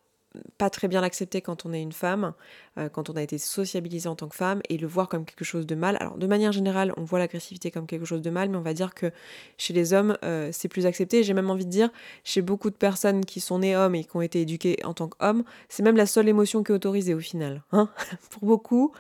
pas 0.58 0.70
très 0.70 0.88
bien 0.88 1.02
l'accepter 1.02 1.42
quand 1.42 1.66
on 1.66 1.74
est 1.74 1.82
une 1.82 1.92
femme, 1.92 2.34
euh, 2.78 2.90
quand 2.90 3.10
on 3.10 3.16
a 3.16 3.22
été 3.22 3.38
sociabilisé 3.38 4.10
en 4.10 4.16
tant 4.16 4.28
que 4.28 4.36
femme, 4.36 4.62
et 4.68 4.78
le 4.78 4.86
voir 4.86 5.08
comme 5.08 5.24
quelque 5.24 5.46
chose 5.46 5.66
de 5.66 5.76
mal. 5.76 5.96
Alors 6.02 6.18
de 6.18 6.28
manière 6.28 6.52
générale, 6.52 6.94
on 6.98 7.04
voit 7.04 7.20
l'agressivité 7.20 7.72
comme 7.72 7.88
quelque 7.88 8.04
chose 8.04 8.22
de 8.22 8.30
mal, 8.30 8.50
mais 8.50 8.58
on 8.58 8.62
va 8.62 8.74
dire 8.74 8.94
que 8.94 9.12
chez 9.58 9.74
les 9.74 9.94
hommes, 9.94 10.18
euh, 10.24 10.50
c'est 10.52 10.68
plus 10.68 10.86
accepté. 10.86 11.24
J'ai 11.24 11.34
même 11.34 11.50
envie 11.50 11.66
de 11.66 11.72
dire, 11.72 11.90
chez 12.26 12.42
beaucoup 12.42 12.70
de 12.70 12.76
personnes 12.76 13.24
qui 13.24 13.40
sont 13.40 13.60
nées 13.60 13.78
hommes 13.78 13.96
et 13.96 14.04
qui 14.04 14.16
ont 14.16 14.22
été 14.22 14.42
éduquées 14.42 14.78
en 14.84 14.94
tant 14.94 15.08
qu'hommes, 15.08 15.46
c'est 15.70 15.84
même 15.84 15.96
la 15.96 16.06
seule 16.06 16.28
émotion 16.28 16.64
qui 16.64 16.74
est 16.74 16.76
autorisée 16.76 17.14
au 17.14 17.20
final. 17.20 17.64
Hein 17.72 17.90
Pour 18.30 18.46
beaucoup, 18.46 18.92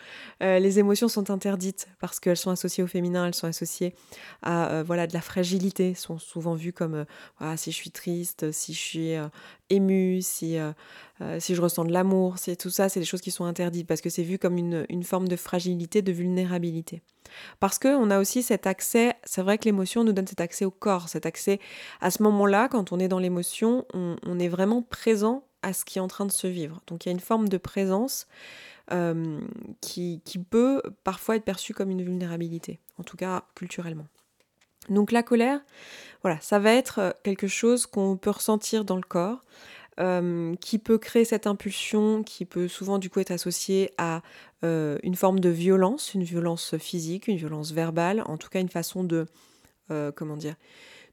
euh, 0.41 0.59
les 0.59 0.79
émotions 0.79 1.09
sont 1.09 1.29
interdites 1.29 1.87
parce 1.99 2.21
qu'elles 2.21 2.37
sont 2.37 2.51
associées 2.51 2.83
au 2.83 2.87
féminin, 2.87 3.27
elles 3.27 3.35
sont 3.35 3.47
associées 3.47 3.93
à 4.41 4.83
voilà 4.83 5.05
de 5.07 5.13
la 5.13 5.21
fragilité, 5.21 5.95
sont 5.95 6.17
souvent 6.17 6.53
vues 6.53 6.73
comme 6.73 7.05
si 7.57 7.71
je 7.71 7.75
suis 7.75 7.91
triste, 7.91 8.51
si 8.51 8.73
je 8.73 8.79
suis 8.79 9.13
émue, 9.69 10.21
si 10.21 10.57
si 11.39 11.55
je 11.55 11.61
ressens 11.61 11.85
de 11.85 11.91
l'amour, 11.91 12.37
c'est 12.37 12.55
tout 12.55 12.69
ça, 12.69 12.89
c'est 12.89 12.99
des 12.99 13.05
choses 13.05 13.21
qui 13.21 13.31
sont 13.31 13.45
interdites 13.45 13.64
parce 13.87 14.01
que 14.01 14.09
c'est 14.09 14.23
vu 14.23 14.37
comme 14.37 14.57
une, 14.57 15.03
forme 15.03 15.27
de 15.27 15.35
fragilité, 15.35 16.01
de 16.01 16.11
vulnérabilité. 16.11 17.01
Parce 17.59 17.79
qu'on 17.79 18.09
a 18.11 18.19
aussi 18.19 18.43
cet 18.43 18.67
accès, 18.67 19.15
c'est 19.23 19.41
vrai 19.41 19.57
que 19.57 19.65
l'émotion 19.65 20.03
nous 20.03 20.13
donne 20.13 20.27
cet 20.27 20.41
accès 20.41 20.65
au 20.65 20.71
corps, 20.71 21.09
cet 21.09 21.25
accès 21.25 21.59
à 22.01 22.11
ce 22.11 22.23
moment-là, 22.23 22.69
quand 22.69 22.91
on 22.91 22.99
est 22.99 23.07
dans 23.07 23.19
l'émotion, 23.19 23.85
on, 23.93 24.39
est 24.39 24.47
vraiment 24.47 24.81
présent 24.81 25.45
à 25.61 25.73
ce 25.73 25.85
qui 25.85 25.97
est 25.97 26.01
en 26.01 26.07
train 26.07 26.25
de 26.25 26.31
se 26.31 26.47
vivre. 26.47 26.81
Donc 26.87 27.05
il 27.05 27.09
y 27.09 27.11
a 27.11 27.13
une 27.13 27.19
forme 27.19 27.49
de 27.49 27.57
présence 27.57 28.27
euh, 28.91 29.39
qui, 29.81 30.21
qui 30.23 30.37
peut 30.37 30.81
parfois 31.03 31.35
être 31.35 31.45
perçue 31.45 31.73
comme 31.73 31.89
une 31.89 32.03
vulnérabilité, 32.03 32.79
en 32.97 33.03
tout 33.03 33.17
cas 33.17 33.43
culturellement. 33.55 34.07
Donc 34.89 35.11
la 35.11 35.23
colère, 35.23 35.61
voilà, 36.21 36.39
ça 36.41 36.59
va 36.59 36.71
être 36.71 37.15
quelque 37.23 37.47
chose 37.47 37.85
qu'on 37.85 38.17
peut 38.17 38.29
ressentir 38.29 38.85
dans 38.85 38.97
le 38.97 39.01
corps, 39.01 39.41
euh, 39.97 40.55
qui 40.57 40.77
peut 40.77 40.97
créer 40.97 41.23
cette 41.23 41.47
impulsion, 41.47 42.21
qui 42.21 42.43
peut 42.43 42.67
souvent 42.67 42.97
du 42.97 43.09
coup 43.09 43.21
être 43.21 43.31
associée 43.31 43.91
à 43.97 44.23
euh, 44.65 44.97
une 45.03 45.15
forme 45.15 45.39
de 45.39 45.47
violence, 45.47 46.13
une 46.13 46.23
violence 46.23 46.75
physique, 46.77 47.29
une 47.29 47.37
violence 47.37 47.71
verbale, 47.71 48.21
en 48.25 48.35
tout 48.35 48.49
cas 48.49 48.59
une 48.59 48.67
façon 48.67 49.05
de, 49.05 49.25
euh, 49.91 50.11
comment 50.11 50.35
dire, 50.35 50.55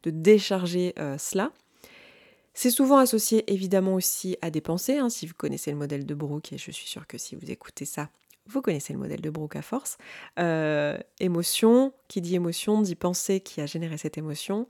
de 0.02 0.10
décharger 0.10 0.94
cela. 1.16 1.52
C'est 2.54 2.70
souvent 2.70 2.98
associé 2.98 3.44
évidemment 3.52 3.94
aussi 3.94 4.36
à 4.42 4.50
des 4.50 4.60
pensées, 4.60 4.98
hein, 4.98 5.10
si 5.10 5.26
vous 5.26 5.34
connaissez 5.34 5.70
le 5.70 5.76
modèle 5.76 6.04
de 6.04 6.14
Brooke, 6.14 6.52
et 6.52 6.58
je 6.58 6.72
suis 6.72 6.88
sûre 6.88 7.06
que 7.06 7.18
si 7.18 7.36
vous 7.36 7.52
écoutez 7.52 7.84
ça, 7.84 8.10
vous 8.46 8.62
connaissez 8.62 8.92
le 8.92 8.98
modèle 8.98 9.20
de 9.20 9.30
Brooke 9.30 9.54
à 9.54 9.62
force. 9.62 9.96
Émotion, 11.20 11.92
qui 12.08 12.20
dit 12.20 12.34
émotion, 12.34 12.82
dit 12.82 12.96
pensée 12.96 13.38
qui 13.38 13.60
a 13.60 13.66
généré 13.66 13.96
cette 13.96 14.18
émotion. 14.18 14.66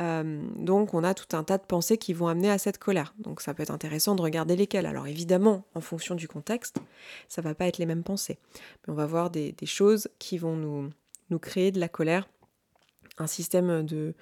Euh, 0.00 0.42
donc 0.56 0.94
on 0.94 1.02
a 1.02 1.14
tout 1.14 1.36
un 1.36 1.42
tas 1.42 1.58
de 1.58 1.64
pensées 1.64 1.98
qui 1.98 2.12
vont 2.12 2.28
amener 2.28 2.50
à 2.50 2.58
cette 2.58 2.78
colère. 2.78 3.14
Donc 3.18 3.40
ça 3.40 3.54
peut 3.54 3.62
être 3.62 3.70
intéressant 3.70 4.14
de 4.14 4.22
regarder 4.22 4.56
lesquelles. 4.56 4.86
Alors 4.86 5.06
évidemment, 5.06 5.64
en 5.74 5.80
fonction 5.80 6.14
du 6.14 6.28
contexte, 6.28 6.78
ça 7.28 7.42
va 7.42 7.54
pas 7.54 7.66
être 7.66 7.78
les 7.78 7.86
mêmes 7.86 8.04
pensées. 8.04 8.38
Mais 8.86 8.92
on 8.92 8.96
va 8.96 9.06
voir 9.06 9.30
des, 9.30 9.54
choses 9.64 10.08
qui 10.18 10.38
vont 10.38 10.56
nous, 10.56 10.90
nous 11.30 11.38
créer 11.38 11.72
de 11.72 11.80
la 11.80 11.88
colère 11.88 12.28
un 13.20 13.26
système 13.26 13.84
de, 13.84 14.14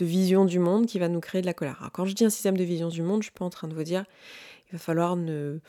vision 0.00 0.44
du 0.44 0.58
monde 0.58 0.86
qui 0.86 0.98
va 0.98 1.08
nous 1.08 1.20
créer 1.20 1.40
de 1.40 1.46
la 1.46 1.54
colère. 1.54 1.76
Alors 1.78 1.92
quand 1.92 2.04
je 2.04 2.12
dis 2.12 2.24
un 2.24 2.30
système 2.30 2.56
de 2.56 2.64
vision 2.64 2.88
du 2.88 3.02
monde, 3.02 3.22
je 3.22 3.26
suis 3.26 3.32
pas 3.32 3.44
en 3.44 3.50
train 3.50 3.68
de 3.68 3.74
vous 3.74 3.84
dire 3.84 4.04
il 4.68 4.72
va 4.72 4.78
falloir 4.78 5.16
ne, 5.16 5.60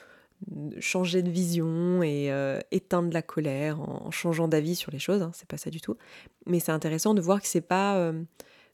changer 0.79 1.22
de 1.22 1.29
vision 1.29 2.03
et 2.03 2.32
euh, 2.32 2.60
éteindre 2.72 3.13
la 3.13 3.22
colère 3.22 3.79
en, 3.79 4.12
changeant 4.12 4.48
d'avis 4.48 4.75
sur 4.75 4.91
les 4.91 5.00
choses, 5.00 5.22
hein, 5.22 5.32
c'est 5.34 5.48
pas 5.48 5.58
ça 5.58 5.70
du 5.70 5.82
tout. 5.82 5.98
Mais 6.46 6.60
c'est 6.60 6.72
intéressant 6.72 7.13
de 7.13 7.22
voir 7.22 7.41
que 7.41 7.48
c'est 7.48 7.62
pas 7.62 7.98
euh, 7.98 8.24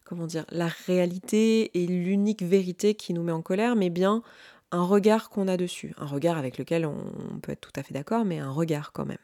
comment 0.03 0.27
dire 0.27 0.46
la 0.50 0.68
réalité 0.88 1.72
et 1.82 1.88
l'unique 1.88 2.44
vérité 2.44 2.96
qui 2.96 3.13
nous 3.13 3.24
met 3.24 3.32
en 3.32 3.41
colère, 3.41 3.75
mais 3.75 3.89
bien 3.89 4.24
un 4.72 4.84
regard 4.84 5.29
qu'on 5.29 5.48
a 5.48 5.58
dessus, 5.58 5.94
un 5.98 6.06
regard 6.06 6.38
avec 6.38 6.58
lequel 6.58 6.86
on, 6.86 7.39
peut 7.41 7.51
être 7.51 7.62
tout 7.62 7.72
à 7.75 7.84
fait 7.84 7.94
d'accord, 7.94 8.25
mais 8.25 8.39
un 8.39 8.51
regard 8.51 8.91
quand 8.91 9.06
même. 9.06 9.18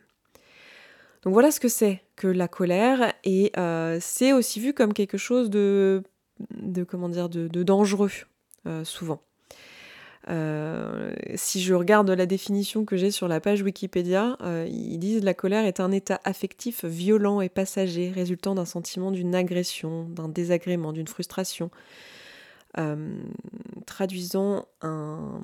Donc 1.23 1.33
voilà 1.33 1.51
ce 1.51 1.59
que 1.59 1.67
c'est 1.67 2.03
que 2.15 2.27
la 2.27 2.47
colère, 2.47 3.13
et 3.23 3.51
euh, 3.57 3.97
c'est 4.01 4.33
aussi 4.33 4.59
vu 4.59 4.73
comme 4.73 4.93
quelque 4.93 5.17
chose 5.17 5.49
de, 5.49 6.03
de 6.51 6.83
comment 6.83 7.09
dire, 7.09 7.29
de, 7.29 7.47
dangereux 7.63 8.11
souvent. 8.83 9.21
Euh, 10.27 11.13
si 11.35 11.61
je 11.61 11.73
regarde 11.73 12.09
la 12.09 12.25
définition 12.25 12.83
que 12.83 12.97
j'ai 12.97 13.11
sur 13.11 13.27
la 13.27 13.39
page 13.39 13.61
Wikipédia, 13.61 14.37
euh, 14.41 14.67
ils 14.67 14.97
disent 14.97 15.23
la 15.23 15.33
colère 15.33 15.65
est 15.65 15.79
un 15.79 15.91
état 15.91 16.19
affectif 16.23 16.83
violent 16.83 17.41
et 17.41 17.49
passager 17.49 18.11
résultant 18.11 18.55
d'un 18.55 18.65
sentiment 18.65 19.11
d'une 19.11 19.35
agression, 19.35 20.05
d'un 20.09 20.27
désagrément, 20.27 20.93
d'une 20.93 21.07
frustration, 21.07 21.69
euh, 22.77 23.17
traduisant 23.85 24.65
un, 24.81 25.41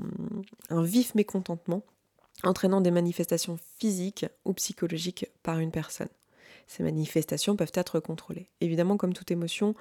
un 0.70 0.82
vif 0.82 1.14
mécontentement, 1.14 1.84
entraînant 2.44 2.82
des 2.82 2.92
manifestations 2.92 3.60
physiques 3.78 4.26
ou 4.46 4.54
psychologiques 4.54 5.28
par 5.44 5.60
une 5.60 5.72
personne 5.72 6.10
ces 6.68 6.84
manifestations 6.84 7.56
peuvent 7.56 7.72
être 7.74 8.00
contrôlées. 8.00 8.48
Évidemment, 8.62 8.98
comme 8.98 9.14
toute 9.14 9.32
émotion, 9.32 9.76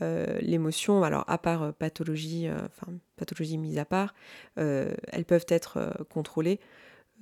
euh, 0.00 0.38
l'émotion, 0.40 1.02
alors 1.04 1.24
à 1.28 1.38
part 1.38 1.62
euh, 1.62 1.72
pathologie, 1.72 2.48
euh, 2.48 2.56
enfin 2.66 2.92
pathologie 3.16 3.58
mise 3.58 3.78
à 3.78 3.84
part, 3.84 4.14
elles 4.56 5.24
peuvent 5.26 5.46
être 5.48 5.94
contrôlées. 6.10 6.58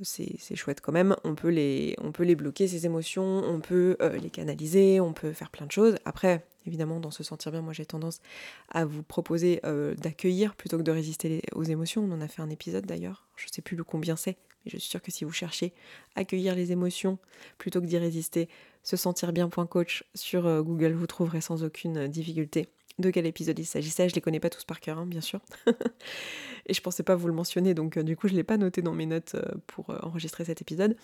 C'est 0.02 0.56
chouette 0.56 0.80
quand 0.80 0.92
même. 0.92 1.14
On 1.24 1.34
peut, 1.34 1.50
les, 1.50 1.94
on 2.00 2.10
peut 2.10 2.22
les 2.22 2.34
bloquer, 2.34 2.66
ces 2.68 2.86
émotions, 2.86 3.42
on 3.44 3.60
peut 3.60 3.98
les 4.22 4.30
canaliser, 4.30 4.98
on 4.98 5.12
peut 5.12 5.34
faire 5.34 5.50
plein 5.50 5.66
de 5.66 5.72
choses. 5.72 5.96
Après, 6.06 6.46
évidemment, 6.64 7.00
dans 7.00 7.10
se 7.10 7.22
sentir 7.22 7.52
bien, 7.52 7.60
moi 7.60 7.74
j'ai 7.74 7.84
tendance 7.84 8.22
à 8.70 8.86
vous 8.86 9.02
proposer 9.02 9.60
d'accueillir 9.98 10.54
plutôt 10.54 10.78
que 10.78 10.82
de 10.82 10.90
résister 10.90 11.42
aux 11.54 11.64
émotions. 11.64 12.02
On 12.02 12.12
en 12.12 12.22
a 12.22 12.28
fait 12.28 12.40
un 12.40 12.48
épisode 12.48 12.86
d'ailleurs, 12.86 13.26
je 13.36 13.44
ne 13.44 13.50
sais 13.52 13.60
plus 13.60 13.76
le 13.76 13.84
combien 13.84 14.16
c'est, 14.16 14.38
mais 14.64 14.70
je 14.70 14.78
suis 14.78 14.90
sûre 14.90 15.02
que 15.02 15.10
si 15.10 15.24
vous 15.24 15.32
cherchez 15.32 15.72
accueillir 16.14 16.54
les 16.54 16.72
émotions 16.72 17.18
plutôt 17.58 17.80
que 17.80 17.86
d'y 17.86 17.98
résister, 17.98 18.48
se 18.82 18.96
sentir 18.96 19.32
bien.coach 19.32 20.04
sur 20.14 20.46
euh, 20.46 20.62
Google, 20.62 20.92
vous 20.92 21.06
trouverez 21.06 21.40
sans 21.40 21.64
aucune 21.64 21.98
euh, 21.98 22.08
difficulté 22.08 22.68
de 22.98 23.10
quel 23.10 23.26
épisode 23.26 23.58
il 23.58 23.64
s'agissait. 23.64 24.08
Je 24.08 24.14
les 24.14 24.20
connais 24.20 24.40
pas 24.40 24.50
tous 24.50 24.64
par 24.64 24.80
cœur, 24.80 24.98
hein, 24.98 25.06
bien 25.06 25.20
sûr. 25.20 25.40
et 26.66 26.74
je 26.74 26.80
pensais 26.80 27.02
pas 27.02 27.14
vous 27.14 27.28
le 27.28 27.32
mentionner, 27.32 27.74
donc 27.74 27.96
euh, 27.96 28.02
du 28.02 28.16
coup 28.16 28.28
je 28.28 28.34
l'ai 28.34 28.44
pas 28.44 28.56
noté 28.56 28.82
dans 28.82 28.92
mes 28.92 29.06
notes 29.06 29.36
pour 29.66 29.90
enregistrer 30.02 30.44
cet 30.44 30.60
épisode. 30.60 30.96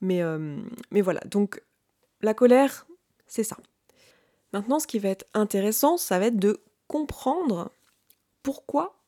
Mais 0.00 0.22
voilà, 1.00 1.20
donc 1.26 1.62
la 2.20 2.34
colère, 2.34 2.86
c'est 3.26 3.44
ça. 3.44 3.56
Maintenant, 4.52 4.78
ce 4.78 4.86
qui 4.86 4.98
va 4.98 5.10
être 5.10 5.26
intéressant, 5.34 5.96
ça 5.96 6.18
va 6.18 6.26
être 6.26 6.38
de 6.38 6.60
comprendre 6.86 7.70
pourquoi 8.42 8.98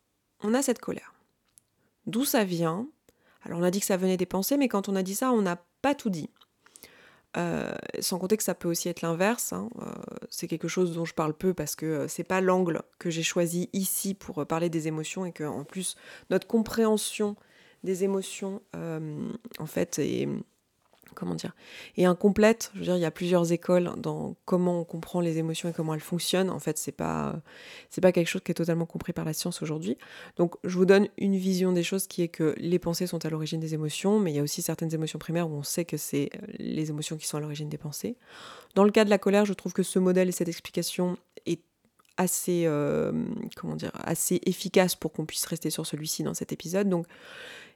on 0.42 0.54
a 0.54 0.62
cette 0.62 0.80
colère. 0.80 1.14
D'où 2.06 2.24
ça 2.24 2.44
vient. 2.44 2.86
Alors 3.42 3.58
on 3.58 3.62
a 3.62 3.70
dit 3.70 3.80
que 3.80 3.86
ça 3.86 3.96
venait 3.96 4.16
des 4.16 4.26
pensées, 4.26 4.56
mais 4.56 4.68
quand 4.68 4.88
on 4.88 4.96
a 4.96 5.02
dit 5.02 5.14
ça, 5.14 5.32
on 5.32 5.42
n'a 5.42 5.62
pas 5.82 5.94
tout 5.94 6.10
dit. 6.10 6.30
Euh, 7.36 7.72
sans 8.00 8.18
compter 8.18 8.36
que 8.36 8.42
ça 8.42 8.56
peut 8.56 8.68
aussi 8.68 8.88
être 8.88 9.02
l'inverse. 9.02 9.52
Hein, 9.52 9.70
euh, 9.80 9.92
c'est 10.30 10.48
quelque 10.48 10.66
chose 10.66 10.92
dont 10.92 11.04
je 11.04 11.14
parle 11.14 11.32
peu 11.32 11.54
parce 11.54 11.76
que 11.76 11.86
euh, 11.86 12.08
c'est 12.08 12.24
pas 12.24 12.40
l'angle 12.40 12.82
que 12.98 13.08
j'ai 13.08 13.22
choisi 13.22 13.70
ici 13.72 14.14
pour 14.14 14.44
parler 14.46 14.68
des 14.68 14.88
émotions 14.88 15.24
et 15.24 15.32
que 15.32 15.44
en 15.44 15.62
plus 15.62 15.94
notre 16.30 16.48
compréhension 16.48 17.36
des 17.84 18.02
émotions 18.04 18.60
en 18.74 19.66
fait 19.66 20.00
est, 20.00 20.28
comment 21.14 21.34
dire, 21.34 21.54
et 21.96 22.06
incomplète. 22.06 22.70
Je 22.74 22.80
veux 22.80 22.84
dire, 22.84 22.96
il 22.96 23.00
y 23.00 23.04
a 23.04 23.10
plusieurs 23.10 23.52
écoles 23.52 23.90
dans 23.96 24.36
comment 24.44 24.80
on 24.80 24.84
comprend 24.84 25.20
les 25.20 25.38
émotions 25.38 25.68
et 25.68 25.72
comment 25.72 25.94
elles 25.94 26.00
fonctionnent. 26.00 26.50
En 26.50 26.58
fait, 26.58 26.78
c'est 26.78 26.92
pas, 26.92 27.40
c'est 27.88 28.00
pas 28.00 28.12
quelque 28.12 28.28
chose 28.28 28.42
qui 28.44 28.50
est 28.50 28.54
totalement 28.54 28.86
compris 28.86 29.12
par 29.12 29.24
la 29.24 29.32
science 29.32 29.62
aujourd'hui. 29.62 29.96
Donc, 30.36 30.54
je 30.64 30.76
vous 30.76 30.86
donne 30.86 31.08
une 31.18 31.36
vision 31.36 31.72
des 31.72 31.82
choses 31.82 32.06
qui 32.06 32.22
est 32.22 32.28
que 32.28 32.54
les 32.58 32.78
pensées 32.78 33.06
sont 33.06 33.24
à 33.24 33.30
l'origine 33.30 33.60
des 33.60 33.74
émotions, 33.74 34.20
mais 34.20 34.32
il 34.32 34.36
y 34.36 34.40
a 34.40 34.42
aussi 34.42 34.62
certaines 34.62 34.94
émotions 34.94 35.18
primaires 35.18 35.48
où 35.48 35.54
on 35.54 35.62
sait 35.62 35.84
que 35.84 35.96
c'est 35.96 36.30
euh, 36.34 36.46
les 36.58 36.90
émotions 36.90 37.16
qui 37.16 37.26
sont 37.26 37.36
à 37.36 37.40
l'origine 37.40 37.68
des 37.68 37.78
pensées. 37.78 38.16
Dans 38.74 38.84
le 38.84 38.90
cas 38.90 39.04
de 39.04 39.10
la 39.10 39.18
colère, 39.18 39.44
je 39.44 39.52
trouve 39.52 39.72
que 39.72 39.82
ce 39.82 39.98
modèle 39.98 40.28
et 40.28 40.32
cette 40.32 40.48
explication 40.48 41.16
assez, 42.20 42.64
euh, 42.66 43.12
assez 43.94 44.40
efficace 44.44 44.94
pour 44.94 45.12
qu'on 45.12 45.26
puisse 45.26 45.46
rester 45.46 45.70
sur 45.70 45.86
celui-ci 45.86 46.22
dans 46.22 46.34
cet 46.34 46.52
épisode. 46.52 46.88
Donc, 46.88 47.06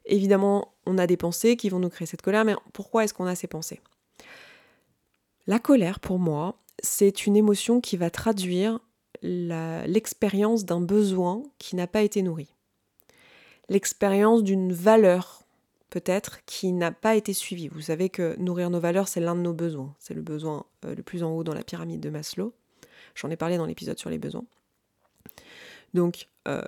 Évidemment, 0.06 0.74
on 0.86 0.98
a 0.98 1.06
des 1.06 1.16
pensées 1.16 1.56
qui 1.56 1.70
vont 1.70 1.78
nous 1.78 1.88
créer 1.88 2.06
cette 2.06 2.22
colère, 2.22 2.44
mais 2.44 2.54
pourquoi 2.72 3.04
est-ce 3.04 3.14
qu'on 3.14 3.26
a 3.26 3.34
ces 3.34 3.46
pensées? 3.46 3.80
La 5.46 5.58
colère, 5.58 6.00
pour 6.00 6.18
moi, 6.18 6.58
c'est 6.82 7.26
une 7.26 7.36
émotion 7.36 7.80
qui 7.80 7.96
va 7.96 8.10
traduire 8.10 8.80
l'expérience 9.22 10.66
d'un 10.66 10.82
besoin 10.82 11.42
qui 11.58 11.76
n'a 11.76 11.86
pas 11.86 12.02
été 12.02 12.20
nourri. 12.22 12.48
L'expérience 13.70 14.42
d'une 14.42 14.72
valeur, 14.74 15.44
peut-être, 15.88 16.44
qui 16.44 16.72
n'a 16.72 16.92
pas 16.92 17.14
été 17.14 17.32
suivie. 17.32 17.68
Vous 17.68 17.80
savez 17.80 18.10
que 18.10 18.36
nourrir 18.38 18.68
nos 18.68 18.80
valeurs, 18.80 19.08
c'est 19.08 19.20
l'un 19.20 19.34
de 19.34 19.40
nos 19.40 19.54
besoins. 19.54 19.94
C'est 19.98 20.12
le 20.12 20.20
besoin 20.20 20.66
euh, 20.84 20.94
le 20.94 21.02
plus 21.02 21.22
en 21.22 21.30
haut 21.30 21.44
dans 21.44 21.54
la 21.54 21.62
pyramide 21.62 22.00
de 22.00 22.10
Maslow. 22.10 22.52
J'en 23.14 23.30
ai 23.30 23.36
parlé 23.36 23.56
dans 23.56 23.66
l'épisode 23.66 23.98
sur 23.98 24.10
les 24.10 24.18
besoins. 24.18 24.44
Donc, 25.94 26.28
euh, 26.48 26.62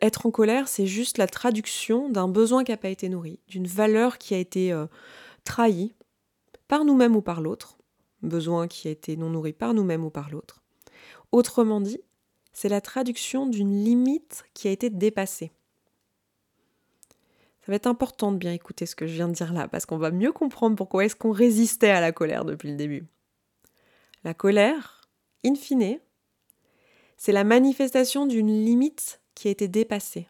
être 0.00 0.26
en 0.26 0.30
colère, 0.30 0.68
c'est 0.68 0.86
juste 0.86 1.18
la 1.18 1.26
traduction 1.26 2.08
d'un 2.08 2.28
besoin 2.28 2.64
qui 2.64 2.70
n'a 2.70 2.76
pas 2.76 2.88
été 2.88 3.08
nourri, 3.08 3.40
d'une 3.48 3.66
valeur 3.66 4.18
qui 4.18 4.34
a 4.34 4.38
été 4.38 4.72
euh, 4.72 4.86
trahie 5.44 5.94
par 6.68 6.84
nous-mêmes 6.84 7.16
ou 7.16 7.22
par 7.22 7.40
l'autre, 7.40 7.78
besoin 8.22 8.68
qui 8.68 8.88
a 8.88 8.90
été 8.90 9.16
non 9.16 9.30
nourri 9.30 9.52
par 9.52 9.74
nous-mêmes 9.74 10.04
ou 10.04 10.10
par 10.10 10.30
l'autre. 10.30 10.62
Autrement 11.32 11.80
dit, 11.80 12.00
c'est 12.52 12.68
la 12.68 12.80
traduction 12.80 13.46
d'une 13.46 13.84
limite 13.84 14.44
qui 14.54 14.68
a 14.68 14.70
été 14.70 14.90
dépassée. 14.90 15.52
Ça 17.60 17.72
va 17.72 17.76
être 17.76 17.86
important 17.86 18.32
de 18.32 18.38
bien 18.38 18.52
écouter 18.52 18.86
ce 18.86 18.96
que 18.96 19.06
je 19.06 19.12
viens 19.12 19.28
de 19.28 19.34
dire 19.34 19.52
là, 19.52 19.68
parce 19.68 19.84
qu'on 19.84 19.98
va 19.98 20.10
mieux 20.10 20.32
comprendre 20.32 20.74
pourquoi 20.74 21.04
est-ce 21.04 21.16
qu'on 21.16 21.32
résistait 21.32 21.90
à 21.90 22.00
la 22.00 22.12
colère 22.12 22.46
depuis 22.46 22.70
le 22.70 22.76
début. 22.76 23.04
La 24.24 24.32
colère, 24.32 24.97
in 25.44 25.54
fine, 25.54 26.00
c'est 27.16 27.32
la 27.32 27.44
manifestation 27.44 28.26
d'une 28.26 28.64
limite 28.64 29.20
qui 29.34 29.48
a 29.48 29.50
été 29.50 29.68
dépassée, 29.68 30.28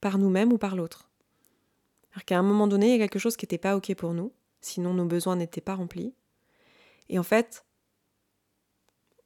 par 0.00 0.18
nous-mêmes 0.18 0.52
ou 0.52 0.58
par 0.58 0.76
l'autre. 0.76 1.10
Alors 2.12 2.24
qu'à 2.24 2.38
un 2.38 2.42
moment 2.42 2.66
donné, 2.66 2.88
il 2.88 2.92
y 2.92 2.94
a 3.02 3.08
quelque 3.08 3.18
chose 3.18 3.36
qui 3.36 3.44
n'était 3.44 3.58
pas 3.58 3.76
OK 3.76 3.94
pour 3.94 4.12
nous, 4.12 4.32
sinon 4.60 4.94
nos 4.94 5.06
besoins 5.06 5.36
n'étaient 5.36 5.60
pas 5.60 5.74
remplis. 5.74 6.14
Et 7.08 7.18
en 7.18 7.22
fait, 7.22 7.64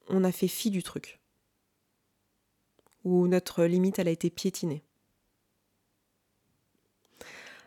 on 0.08 0.24
a 0.24 0.32
fait 0.32 0.48
fi 0.48 0.70
du 0.70 0.82
truc. 0.82 1.20
Ou 3.04 3.26
notre 3.28 3.64
limite, 3.64 3.98
a 3.98 4.10
été 4.10 4.30
piétinée. 4.30 4.82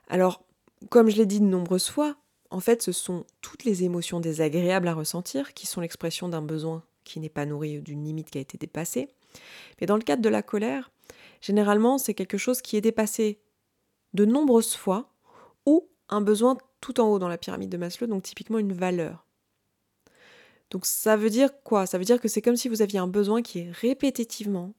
Alors, 0.07 0.43
comme 0.89 1.09
je 1.09 1.17
l'ai 1.17 1.25
dit 1.25 1.39
de 1.39 1.45
nombreuses 1.45 1.89
fois, 1.89 2.17
en 2.49 2.59
fait, 2.59 2.81
ce 2.81 2.91
sont 2.91 3.25
toutes 3.41 3.63
les 3.63 3.83
émotions 3.83 4.19
désagréables 4.19 4.87
à 4.87 4.93
ressentir 4.93 5.53
qui 5.53 5.67
sont 5.67 5.81
l'expression 5.81 6.29
d'un 6.29 6.41
besoin 6.41 6.83
qui 7.09 7.19
n'est 7.19 7.29
pas 7.29 7.45
nourri 7.45 7.79
ou 7.79 7.81
d'une 7.81 8.03
limite 8.03 8.29
qui 8.29 8.37
a 8.37 8.41
été 8.41 8.57
dépassée. 8.57 9.09
Mais 9.79 9.87
dans 9.87 9.97
le 9.97 10.03
cadre 10.03 10.21
de 10.21 10.29
la 10.29 10.41
colère, 10.41 10.91
généralement, 11.41 11.97
c'est 11.97 12.13
quelque 12.13 12.37
chose 12.37 12.61
qui 12.61 12.77
est 12.77 12.81
dépassé 12.81 13.39
de 14.13 14.25
nombreuses 14.25 14.75
fois 14.75 15.11
ou 15.65 15.87
un 16.09 16.21
besoin 16.21 16.57
tout 16.81 16.99
en 16.99 17.07
haut 17.07 17.19
dans 17.19 17.27
la 17.27 17.37
pyramide 17.37 17.69
de 17.69 17.77
Maslow, 17.77 18.07
donc 18.07 18.23
typiquement 18.23 18.59
une 18.59 18.73
valeur. 18.73 19.25
Donc 20.71 20.85
ça 20.85 21.17
veut 21.17 21.29
dire 21.29 21.49
quoi? 21.63 21.85
Ça 21.85 21.97
veut 21.97 22.05
dire 22.05 22.21
que 22.21 22.27
c'est 22.27 22.41
comme 22.41 22.55
si 22.55 22.69
vous 22.69 22.81
aviez 22.81 22.99
un 22.99 23.07
besoin 23.07 23.41
qui 23.41 23.59
est 23.59 23.71
répétitivement 23.71 24.73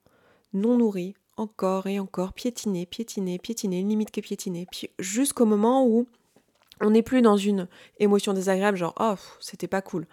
non 0.52 0.78
nourri, 0.78 1.14
encore 1.36 1.86
et 1.86 1.98
encore, 1.98 2.32
piétiné, 2.32 2.86
piétiné, 2.86 3.38
piétiné, 3.38 3.80
une 3.80 3.88
limite 3.88 4.10
qui 4.10 4.20
est 4.20 4.22
piétinée, 4.22 4.66
puis 4.70 4.90
jusqu'au 4.98 5.46
moment 5.46 5.86
où 5.86 6.06
on 6.80 6.90
n'est 6.90 7.02
plus 7.02 7.22
dans 7.22 7.36
une 7.36 7.68
émotion 7.98 8.32
désagréable, 8.32 8.76
genre 8.76 8.94
oh 9.00 9.14
c'était 9.38 9.68
pas 9.68 9.82
cool, 9.82 10.06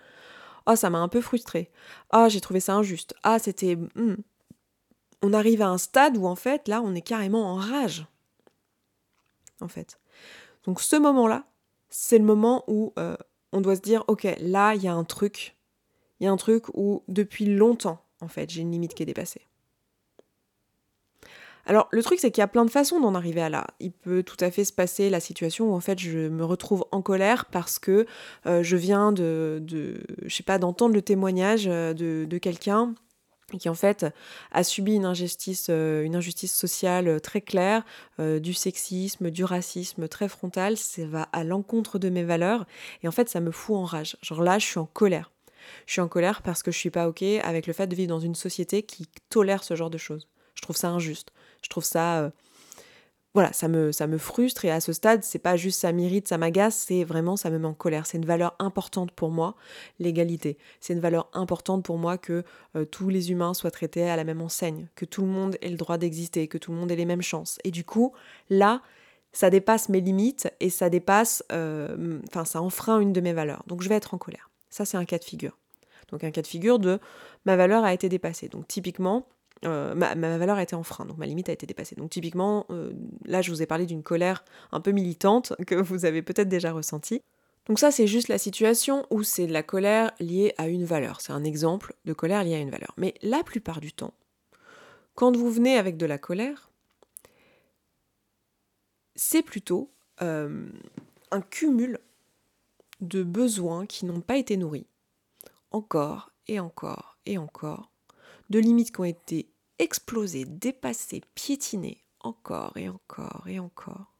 oh 0.68 0.76
ça 0.76 0.90
m'a 0.90 1.00
un 1.00 1.08
peu 1.08 1.22
frustré, 1.22 1.72
oh 2.14 2.28
j'ai 2.30 2.42
trouvé 2.42 2.60
ça 2.60 2.76
injuste, 2.76 3.16
ah 3.24 3.40
c'était 3.40 3.76
hmm, 3.76 4.18
on 5.22 5.34
arrive 5.34 5.62
à 5.62 5.70
un 5.70 5.78
stade 5.78 6.18
où 6.18 6.26
en 6.26 6.36
fait, 6.36 6.68
là, 6.68 6.82
on 6.82 6.94
est 6.96 7.02
carrément 7.02 7.54
en 7.54 7.56
rage. 7.56 8.06
En 9.62 9.68
fait. 9.68 10.00
Donc 10.66 10.82
ce 10.82 10.96
moment-là, 10.96 11.46
c'est 11.90 12.18
le 12.18 12.24
moment 12.24 12.64
où 12.68 12.94
euh, 13.00 13.18
on 13.52 13.62
doit 13.62 13.76
se 13.76 13.82
dire, 13.82 14.04
ok, 14.08 14.28
là, 14.40 14.76
il 14.76 14.84
y 14.84 14.88
a 14.88 14.94
un 14.94 15.04
truc, 15.04 15.58
il 16.20 16.26
y 16.26 16.28
a 16.28 16.32
un 16.32 16.38
truc 16.38 16.66
où 16.74 17.04
depuis 17.08 17.46
longtemps, 17.46 18.04
en 18.22 18.28
fait, 18.28 18.50
j'ai 18.50 18.62
une 18.62 18.72
limite 18.72 18.94
qui 18.94 19.04
est 19.04 19.08
dépassée. 19.08 19.47
Alors, 21.70 21.90
le 21.92 22.02
truc, 22.02 22.18
c'est 22.22 22.32
qu'il 22.32 22.42
y 22.42 22.44
a 22.44 22.48
plein 22.48 22.64
de 22.64 22.72
façons 22.72 23.02
d'en 23.02 23.14
arriver 23.14 23.42
à 23.42 23.50
là. 23.50 23.68
Il 23.82 23.92
peut 23.92 24.24
tout 24.24 24.38
à 24.40 24.52
fait 24.52 24.64
se 24.64 24.72
passer 24.72 25.10
la 25.10 25.20
situation 25.20 25.70
où, 25.70 25.76
en 25.76 25.82
fait, 25.82 26.00
je 26.00 26.30
me 26.30 26.46
retrouve 26.46 26.86
en 26.94 27.02
colère 27.02 27.44
parce 27.44 27.78
que 27.78 28.06
euh, 28.46 28.64
je 28.64 28.78
viens 28.78 29.12
de, 29.12 29.62
je 30.26 30.34
sais 30.34 30.44
pas, 30.44 30.60
d'entendre 30.60 30.96
le 30.96 31.02
témoignage 31.02 31.66
euh, 31.68 31.94
de, 31.94 32.26
de 32.26 32.38
quelqu'un 32.38 32.96
qui 33.60 33.70
en 33.70 33.74
fait 33.74 34.06
a 34.52 34.64
subi 34.64 34.96
une 34.96 35.06
injustice, 35.06 35.68
euh, 35.70 36.04
une 36.04 36.18
injustice 36.18 36.54
sociale 36.54 37.22
très 37.22 37.40
claire, 37.40 37.86
du 38.20 38.54
sexisme, 38.54 39.30
du 39.30 39.46
racisme 39.46 40.10
très 40.10 40.28
frontal, 40.28 40.76
ça 40.76 41.06
va 41.06 41.24
à 41.32 41.46
l'encontre 41.46 41.98
de 41.98 42.10
mes 42.10 42.24
valeurs, 42.24 42.66
et 43.04 43.08
en 43.08 43.12
fait 43.12 43.30
ça 43.30 43.40
me 43.40 43.52
fout 43.52 43.78
en 43.78 43.86
rage. 43.86 44.18
Genre 44.22 44.42
là, 44.42 44.60
je 44.60 44.66
suis 44.66 44.80
en 44.80 44.86
colère. 44.86 45.32
Je 45.86 45.94
suis 45.94 46.02
en 46.02 46.10
colère 46.10 46.42
parce 46.42 46.62
que 46.62 46.72
je 46.72 46.78
suis 46.78 46.90
pas 46.90 47.08
ok 47.08 47.24
avec 47.24 47.68
le 47.68 47.74
fait 47.74 47.88
de 47.88 47.96
vivre 47.96 48.10
dans 48.10 48.20
une 48.20 48.36
société 48.36 48.84
qui 48.84 49.08
tolère 49.30 49.64
ce 49.64 49.76
genre 49.76 49.90
de 49.90 49.98
choses. 49.98 50.28
Je 50.58 50.62
trouve 50.62 50.76
ça 50.76 50.90
injuste. 50.90 51.32
Je 51.62 51.70
trouve 51.70 51.86
ça. 51.86 52.20
Euh, 52.20 52.30
voilà, 53.34 53.54
ça 53.54 53.68
me, 53.68 54.18
frustre 54.18 54.66
et 54.66 54.72
à 54.72 54.80
ce 54.80 54.94
stade, 54.94 55.24
c'est 55.24 55.38
pas 55.38 55.58
juste 55.58 55.82
ça 55.82 55.92
m'irrite, 55.92 56.28
ça 56.28 56.40
m'agace, 56.40 56.86
c'est 56.88 57.04
vraiment 57.04 57.38
ça 57.38 57.52
me 57.52 57.60
met 57.60 57.68
en 57.68 57.76
colère. 57.76 58.08
C'est 58.08 58.18
une 58.18 58.26
valeur 58.26 58.56
importante 58.58 59.12
pour 59.12 59.30
moi, 59.30 59.56
l'égalité. 60.00 60.58
C'est 60.80 60.94
une 60.94 61.00
valeur 61.00 61.30
importante 61.34 61.84
pour 61.84 62.00
moi 62.00 62.18
que 62.18 62.44
euh, 62.76 62.86
tous 62.86 63.10
les 63.10 63.30
humains 63.30 63.54
soient 63.54 63.70
traités 63.70 64.10
à 64.10 64.16
la 64.16 64.24
même 64.24 64.42
enseigne, 64.42 64.88
que 64.96 65.06
tout 65.06 65.22
le 65.22 65.28
monde 65.28 65.56
ait 65.62 65.70
le 65.70 65.78
droit 65.78 66.00
d'exister, 66.00 66.48
que 66.48 66.58
tout 66.58 66.72
le 66.72 66.80
monde 66.80 66.92
ait 66.92 66.96
les 66.96 67.06
mêmes 67.06 67.22
chances. 67.22 67.60
Et 67.64 67.70
du 67.70 67.84
coup, 67.84 68.12
là, 68.50 68.82
ça 69.34 69.52
dépasse 69.52 69.90
mes 69.90 70.02
limites 70.02 70.52
et 70.60 70.72
ça 70.72 70.90
dépasse, 70.90 71.44
euh, 71.52 72.20
enfin, 72.30 72.44
ça 72.44 72.60
enfreint 72.60 73.00
une 73.00 73.14
de 73.14 73.22
mes 73.22 73.34
valeurs. 73.34 73.62
Donc 73.68 73.84
je 73.84 73.90
vais 73.90 73.96
être 73.96 74.16
en 74.16 74.18
colère. 74.18 74.50
Ça, 74.72 74.84
c'est 74.84 74.98
un 74.98 75.06
cas 75.06 75.20
de 75.20 75.24
figure. 75.24 75.60
Donc 76.12 76.24
un 76.24 76.32
cas 76.32 76.42
de 76.42 76.48
figure 76.48 76.80
de 76.80 77.00
ma 77.46 77.56
valeur 77.56 77.84
a 77.84 77.94
été 77.94 78.10
dépassée. 78.10 78.48
Donc 78.48 78.68
typiquement, 78.68 79.28
euh, 79.66 79.96
ma, 79.96 80.16
valeur 80.16 80.58
a 80.58 80.64
été 80.64 80.76
enfreint, 80.76 81.06
donc 81.06 81.18
ma 81.18 81.26
limite 81.26 81.50
a 81.50 81.52
été 81.52 81.66
dépassée. 81.66 81.96
Donc 81.96 82.10
typiquement, 82.10 82.66
euh, 82.70 82.92
là 83.26 83.42
je 83.42 83.52
vous 83.52 83.62
ai 83.62 83.66
parlé 83.66 83.86
d'une 83.86 84.04
colère 84.04 84.44
un 84.72 84.82
peu 84.82 84.92
militante 84.92 85.54
que 85.68 85.76
vous 85.76 86.06
avez 86.06 86.22
peut-être 86.22 86.50
déjà 86.50 86.72
ressentie. 86.72 87.22
Donc 87.68 87.80
ça 87.80 87.92
c'est 87.92 88.08
juste 88.08 88.28
la 88.28 88.38
situation 88.38 89.06
où 89.10 89.24
c'est 89.24 89.48
de 89.48 89.54
la 89.54 89.64
colère 89.64 90.12
liée 90.20 90.54
à 90.58 90.68
une 90.68 90.86
valeur. 90.86 91.22
C'est 91.22 91.34
un 91.34 91.44
exemple 91.44 91.96
de 92.06 92.14
colère 92.14 92.44
liée 92.44 92.56
à 92.56 92.60
une 92.60 92.70
valeur. 92.70 92.94
Mais 92.98 93.14
la 93.22 93.44
plupart 93.44 93.82
du 93.82 93.92
temps, 93.92 94.14
quand 95.16 95.36
vous 95.36 95.52
venez 95.52 95.78
avec 95.78 95.98
de 95.98 96.06
la 96.06 96.18
colère, 96.18 96.70
c'est 99.16 99.42
plutôt 99.42 99.92
euh, 100.22 100.70
un 101.32 101.42
cumul 101.42 102.00
de 103.02 103.24
besoins 103.24 103.86
qui 103.86 104.06
n'ont 104.06 104.22
pas 104.22 104.38
été 104.38 104.58
nourris, 104.58 104.88
encore 105.72 106.32
et 106.48 106.60
encore 106.60 107.18
et 107.26 107.38
encore, 107.38 107.92
de 108.50 108.60
limites 108.60 108.94
qui 108.94 109.02
ont 109.02 109.06
été 109.06 109.50
explosées, 109.80 110.46
dépassées, 110.46 111.22
piétinées, 111.36 112.04
encore 112.22 112.76
et 112.78 112.90
encore 112.90 113.44
et 113.48 113.60
encore. 113.60 114.14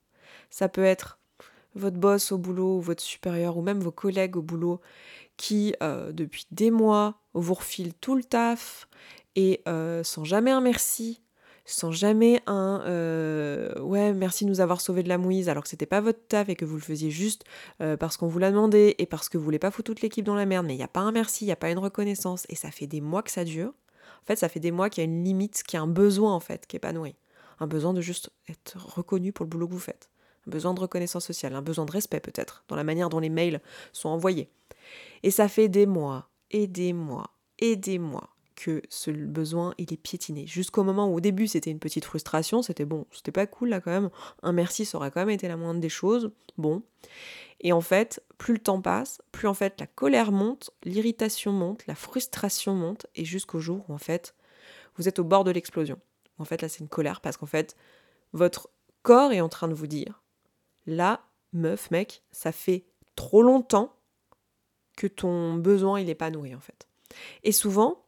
Ça 0.50 0.70
peut 0.70 0.84
être 0.84 1.20
votre 1.76 1.98
boss 1.98 2.32
au 2.32 2.38
boulot, 2.38 2.78
ou 2.78 2.82
votre 2.82 3.04
supérieur, 3.04 3.58
ou 3.58 3.62
même 3.62 3.80
vos 3.80 3.92
collègues 3.92 4.36
au 4.36 4.42
boulot, 4.42 4.82
qui, 5.38 5.76
euh, 5.84 6.12
depuis 6.12 6.46
des 6.52 6.72
mois, 6.72 7.22
vous 7.34 7.54
refilent 7.54 7.94
tout 7.94 8.16
le 8.16 8.24
taf, 8.24 8.88
et 9.36 9.62
euh, 9.68 10.04
sans 10.04 10.24
jamais 10.24 10.52
un 10.52 10.62
merci, 10.62 11.22
sans 11.66 11.92
jamais 11.92 12.42
un 12.48 12.82
euh, 12.86 13.78
ouais 13.82 14.14
merci 14.14 14.46
de 14.46 14.50
nous 14.50 14.62
avoir 14.62 14.80
sauvé 14.80 15.04
de 15.04 15.10
la 15.10 15.18
mouise 15.18 15.50
alors 15.50 15.64
que 15.64 15.70
c'était 15.70 15.86
pas 15.86 16.00
votre 16.00 16.26
taf 16.30 16.48
et 16.48 16.56
que 16.56 16.64
vous 16.64 16.76
le 16.76 16.82
faisiez 16.82 17.12
juste 17.12 17.44
parce 18.00 18.16
qu'on 18.16 18.28
vous 18.28 18.40
l'a 18.40 18.52
demandé 18.52 18.96
et 19.00 19.06
parce 19.06 19.28
que 19.28 19.38
vous 19.38 19.44
voulez 19.44 19.60
pas 19.60 19.70
foutre 19.70 19.88
toute 19.88 20.02
l'équipe 20.02 20.24
dans 20.24 20.34
la 20.34 20.46
merde 20.46 20.66
mais 20.66 20.76
il 20.76 20.78
n'y 20.78 20.84
a 20.84 20.88
pas 20.88 21.02
un 21.02 21.12
merci, 21.12 21.44
il 21.44 21.48
n'y 21.48 21.52
a 21.52 21.58
pas 21.58 21.70
une 21.70 21.78
reconnaissance 21.78 22.46
et 22.48 22.56
ça 22.56 22.72
fait 22.72 22.88
des 22.88 23.02
mois 23.02 23.22
que 23.22 23.32
ça 23.32 23.44
dure. 23.44 23.74
En 24.24 24.26
fait, 24.26 24.36
ça 24.36 24.50
fait 24.50 24.60
des 24.60 24.72
mois 24.72 24.90
qu'il 24.90 25.04
y 25.04 25.08
a 25.08 25.10
une 25.10 25.24
limite, 25.24 25.64
qu'il 25.64 25.78
y 25.78 25.80
a 25.80 25.84
un 25.84 25.88
besoin 25.88 26.34
en 26.34 26.40
fait 26.40 26.68
qui 26.68 26.76
est 26.76 26.80
pas. 26.80 26.94
Un 27.60 27.68
besoin 27.68 27.94
de 27.94 28.02
juste 28.02 28.30
être 28.50 28.78
reconnu 28.78 29.32
pour 29.32 29.46
le 29.46 29.50
boulot 29.50 29.68
que 29.68 29.74
vous 29.74 29.80
faites. 29.80 30.10
Un 30.48 30.52
besoin 30.52 30.74
de 30.74 30.80
reconnaissance 30.80 31.26
sociale, 31.26 31.56
un 31.56 31.62
besoin 31.62 31.86
de 31.86 31.92
respect 31.92 32.20
peut-être 32.20 32.64
dans 32.68 32.76
la 32.76 32.84
manière 32.84 33.10
dont 33.10 33.20
les 33.20 33.30
mails 33.30 33.62
sont 33.94 34.10
envoyés. 34.10 34.50
Et 35.24 35.32
ça 35.32 35.48
fait 35.48 35.68
des 35.68 35.86
mois 35.86 36.30
et 36.52 36.68
des 36.68 36.94
mois 36.94 37.32
et 37.60 37.76
des 37.76 38.00
mois 38.00 38.30
que 38.58 38.82
ce 38.90 39.12
besoin 39.12 39.74
il 39.78 39.94
est 39.94 39.98
piétiné. 39.98 40.48
Jusqu'au 40.48 40.84
moment 40.84 41.08
où 41.08 41.16
au 41.16 41.20
début 41.22 41.48
c'était 41.48 41.70
une 41.70 41.80
petite 41.80 42.04
frustration, 42.04 42.62
c'était 42.64 42.86
bon, 42.86 43.06
c'était 43.12 43.32
pas 43.32 43.46
cool 43.46 43.70
là 43.70 43.80
quand 43.80 43.92
même, 43.92 44.10
un 44.42 44.52
merci 44.52 44.84
ça 44.84 44.98
aurait 44.98 45.12
quand 45.12 45.22
même 45.22 45.30
été 45.30 45.48
la 45.48 45.56
moindre 45.56 45.80
des 45.80 45.90
choses, 45.90 46.32
bon. 46.58 46.82
Et 47.62 47.72
en 47.72 47.82
fait, 47.82 48.22
plus 48.38 48.56
le 48.56 48.60
temps 48.60 48.82
passe, 48.82 49.22
plus 49.32 49.48
en 49.48 49.54
fait 49.54 49.80
la 49.80 49.88
colère 49.88 50.32
monte, 50.32 50.72
l'irritation 50.84 51.52
monte, 51.52 51.86
la 51.88 51.96
frustration 51.96 52.74
monte, 52.74 53.06
et 53.16 53.26
jusqu'au 53.26 53.60
jour 53.60 53.86
où 53.88 53.94
en 53.94 54.00
fait 54.00 54.36
vous 54.98 55.08
êtes 55.08 55.20
au 55.20 55.24
bord 55.24 55.44
de 55.44 55.52
l'explosion. 55.52 56.00
En 56.40 56.46
fait 56.46 56.62
là 56.62 56.68
c'est 56.68 56.80
une 56.80 56.90
colère 56.90 57.22
parce 57.22 57.38
qu'en 57.38 57.46
fait 57.46 57.76
votre 58.34 58.70
corps 59.04 59.32
est 59.32 59.42
en 59.42 59.50
train 59.50 59.68
de 59.68 59.76
vous 59.76 59.88
dire, 59.88 60.24
là 60.88 61.24
meuf, 61.54 61.92
mec, 61.92 62.24
ça 62.32 62.52
fait 62.52 62.86
trop 63.16 63.44
longtemps 63.44 63.94
que 64.98 65.06
ton 65.06 65.54
besoin 65.54 66.00
il 66.00 66.10
est 66.10 66.16
pas 66.16 66.32
nourri 66.32 66.56
en 66.56 66.60
fait. 66.60 66.88
Et 67.44 67.52
souvent, 67.52 68.04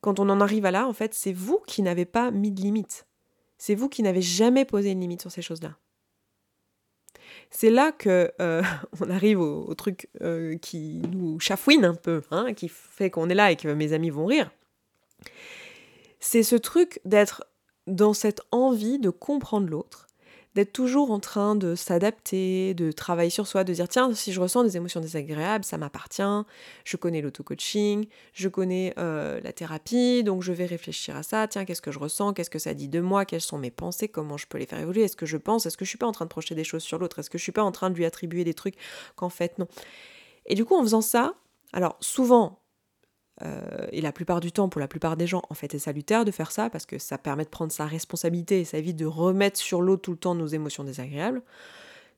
quand 0.00 0.20
on 0.20 0.28
en 0.28 0.40
arrive 0.40 0.66
à 0.66 0.70
là, 0.70 0.86
en 0.86 0.92
fait, 0.92 1.14
c'est 1.14 1.32
vous 1.32 1.60
qui 1.66 1.82
n'avez 1.82 2.04
pas 2.04 2.30
mis 2.30 2.50
de 2.50 2.60
limite. 2.60 3.06
C'est 3.58 3.74
vous 3.74 3.88
qui 3.88 4.02
n'avez 4.02 4.22
jamais 4.22 4.64
posé 4.64 4.90
une 4.90 5.00
limite 5.00 5.22
sur 5.22 5.32
ces 5.32 5.42
choses-là. 5.42 5.76
C'est 7.50 7.70
là 7.70 7.92
que 7.92 8.32
euh, 8.40 8.62
on 9.00 9.10
arrive 9.10 9.40
au, 9.40 9.74
truc 9.74 10.08
euh, 10.22 10.56
qui 10.58 11.02
nous 11.10 11.40
chafouine 11.40 11.84
un 11.84 11.94
peu, 11.94 12.22
hein, 12.30 12.54
qui 12.54 12.68
fait 12.68 13.10
qu'on 13.10 13.28
est 13.28 13.34
là 13.34 13.50
et 13.50 13.56
que 13.56 13.68
mes 13.68 13.92
amis 13.92 14.10
vont 14.10 14.26
rire. 14.26 14.50
C'est 16.20 16.42
ce 16.42 16.56
truc 16.56 17.00
d'être 17.04 17.46
dans 17.86 18.12
cette 18.12 18.40
envie 18.50 18.98
de 18.98 19.10
comprendre 19.10 19.68
l'autre 19.68 20.05
d'être 20.56 20.72
toujours 20.72 21.10
en 21.10 21.20
train 21.20 21.54
de 21.54 21.74
s'adapter, 21.74 22.72
de 22.72 22.90
travailler 22.90 23.28
sur 23.28 23.46
soi, 23.46 23.62
de 23.62 23.74
dire 23.74 23.88
tiens, 23.88 24.14
si 24.14 24.32
je 24.32 24.40
ressens 24.40 24.64
des 24.64 24.78
émotions 24.78 25.00
désagréables, 25.00 25.66
ça 25.66 25.76
m'appartient, 25.76 26.22
je 26.84 26.96
connais 26.96 27.20
l'auto-coaching, 27.20 28.06
je 28.32 28.48
connais 28.48 28.94
euh, 28.96 29.38
la 29.44 29.52
thérapie, 29.52 30.24
donc 30.24 30.42
je 30.42 30.52
vais 30.52 30.64
réfléchir 30.64 31.14
à 31.14 31.22
ça, 31.22 31.46
tiens, 31.46 31.66
qu'est-ce 31.66 31.82
que 31.82 31.92
je 31.92 31.98
ressens, 31.98 32.32
qu'est-ce 32.32 32.48
que 32.48 32.58
ça 32.58 32.72
dit 32.72 32.88
de 32.88 33.00
moi, 33.00 33.26
quelles 33.26 33.42
sont 33.42 33.58
mes 33.58 33.70
pensées, 33.70 34.08
comment 34.08 34.38
je 34.38 34.46
peux 34.46 34.56
les 34.56 34.64
faire 34.64 34.80
évoluer, 34.80 35.02
est-ce 35.02 35.16
que 35.16 35.26
je 35.26 35.36
pense, 35.36 35.66
est-ce 35.66 35.76
que 35.76 35.84
je 35.84 35.90
suis 35.90 35.98
pas 35.98 36.06
en 36.06 36.12
train 36.12 36.24
de 36.24 36.30
projeter 36.30 36.54
des 36.54 36.64
choses 36.64 36.82
sur 36.82 36.98
l'autre, 36.98 37.18
est-ce 37.18 37.28
que 37.28 37.36
je 37.36 37.42
suis 37.42 37.52
pas 37.52 37.62
en 37.62 37.70
train 37.70 37.90
de 37.90 37.94
lui 37.94 38.06
attribuer 38.06 38.42
des 38.42 38.54
trucs 38.54 38.76
qu'en 39.14 39.28
fait 39.28 39.58
non. 39.58 39.68
Et 40.46 40.54
du 40.54 40.64
coup, 40.64 40.74
en 40.74 40.82
faisant 40.82 41.02
ça, 41.02 41.34
alors 41.74 41.98
souvent, 42.00 42.60
euh, 43.42 43.86
et 43.92 44.00
la 44.00 44.12
plupart 44.12 44.40
du 44.40 44.52
temps, 44.52 44.68
pour 44.68 44.80
la 44.80 44.88
plupart 44.88 45.16
des 45.16 45.26
gens, 45.26 45.42
en 45.50 45.54
fait, 45.54 45.72
c'est 45.72 45.78
salutaire 45.78 46.24
de 46.24 46.30
faire 46.30 46.52
ça 46.52 46.70
parce 46.70 46.86
que 46.86 46.98
ça 46.98 47.18
permet 47.18 47.44
de 47.44 47.50
prendre 47.50 47.72
sa 47.72 47.86
responsabilité 47.86 48.60
et 48.60 48.64
ça 48.64 48.78
évite 48.78 48.96
de 48.96 49.06
remettre 49.06 49.58
sur 49.58 49.82
l'autre 49.82 50.02
tout 50.02 50.12
le 50.12 50.16
temps 50.16 50.34
nos 50.34 50.46
émotions 50.46 50.84
désagréables. 50.84 51.42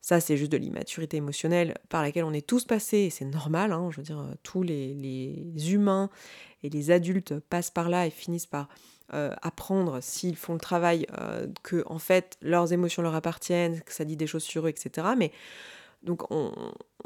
Ça, 0.00 0.20
c'est 0.20 0.36
juste 0.36 0.52
de 0.52 0.56
l'immaturité 0.56 1.16
émotionnelle 1.16 1.74
par 1.88 2.02
laquelle 2.02 2.24
on 2.24 2.32
est 2.32 2.46
tous 2.46 2.64
passés 2.64 2.98
et 2.98 3.10
c'est 3.10 3.24
normal. 3.24 3.72
Hein, 3.72 3.88
je 3.90 3.96
veux 3.96 4.04
dire, 4.04 4.24
tous 4.44 4.62
les, 4.62 5.72
humains 5.72 6.08
et 6.62 6.70
les 6.70 6.90
adultes 6.92 7.38
passent 7.40 7.70
par 7.70 7.88
là 7.88 8.06
et 8.06 8.10
finissent 8.10 8.46
par 8.46 8.68
euh, 9.14 9.34
apprendre 9.42 10.00
s'ils 10.00 10.36
font 10.36 10.52
le 10.52 10.60
travail 10.60 11.06
euh, 11.18 11.46
que 11.62 11.82
en 11.86 11.98
fait 11.98 12.36
leurs 12.42 12.72
émotions 12.72 13.02
leur 13.02 13.14
appartiennent, 13.14 13.80
que 13.80 13.92
ça 13.92 14.04
dit 14.04 14.16
des 14.16 14.26
choses 14.26 14.44
sur 14.44 14.66
eux, 14.66 14.68
etc. 14.68 15.08
Mais 15.16 15.32
donc 16.02 16.30
on, 16.30 16.52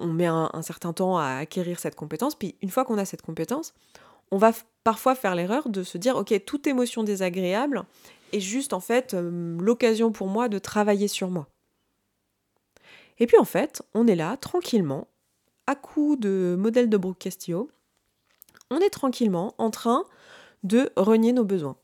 met 0.07 0.27
un, 0.27 0.63
certain 0.63 0.93
temps 0.93 1.19
à 1.19 1.37
acquérir 1.37 1.79
cette 1.79 1.97
compétence, 1.97 2.35
puis 2.35 2.57
une 2.63 2.71
fois 2.71 2.85
qu'on 2.85 2.99
a 2.99 3.05
cette 3.05 3.23
compétence, 3.23 3.75
on 4.31 4.37
va 4.37 4.53
parfois 4.85 5.15
faire 5.15 5.35
l'erreur 5.35 5.69
de 5.69 5.83
se 5.83 5.99
dire, 5.99 6.17
ok, 6.17 6.45
toute 6.45 6.67
émotion 6.67 7.03
désagréable 7.03 7.85
est 8.33 8.41
juste 8.41 8.73
en 8.73 8.81
fait 8.81 9.15
euh, 9.15 9.59
l'occasion 9.61 10.13
pour 10.13 10.29
moi 10.29 10.49
de 10.49 10.59
travailler 10.59 11.09
sur 11.09 11.31
moi. 11.31 11.49
Et 13.19 13.27
puis 13.27 13.39
en 13.39 13.45
fait, 13.45 13.83
on 13.95 14.07
est 14.07 14.17
là 14.17 14.37
tranquillement, 14.37 15.07
à 15.67 15.75
coup 15.75 16.17
de 16.17 16.57
modèle 16.59 16.89
de 16.89 16.97
Brooke 16.97 17.19
Castillo, 17.19 17.71
on 18.71 18.79
est 18.79 18.91
tranquillement 18.91 19.55
en 19.59 19.71
train 19.71 20.05
de 20.63 20.91
renier 20.97 21.33
nos 21.33 21.45
besoins 21.45 21.77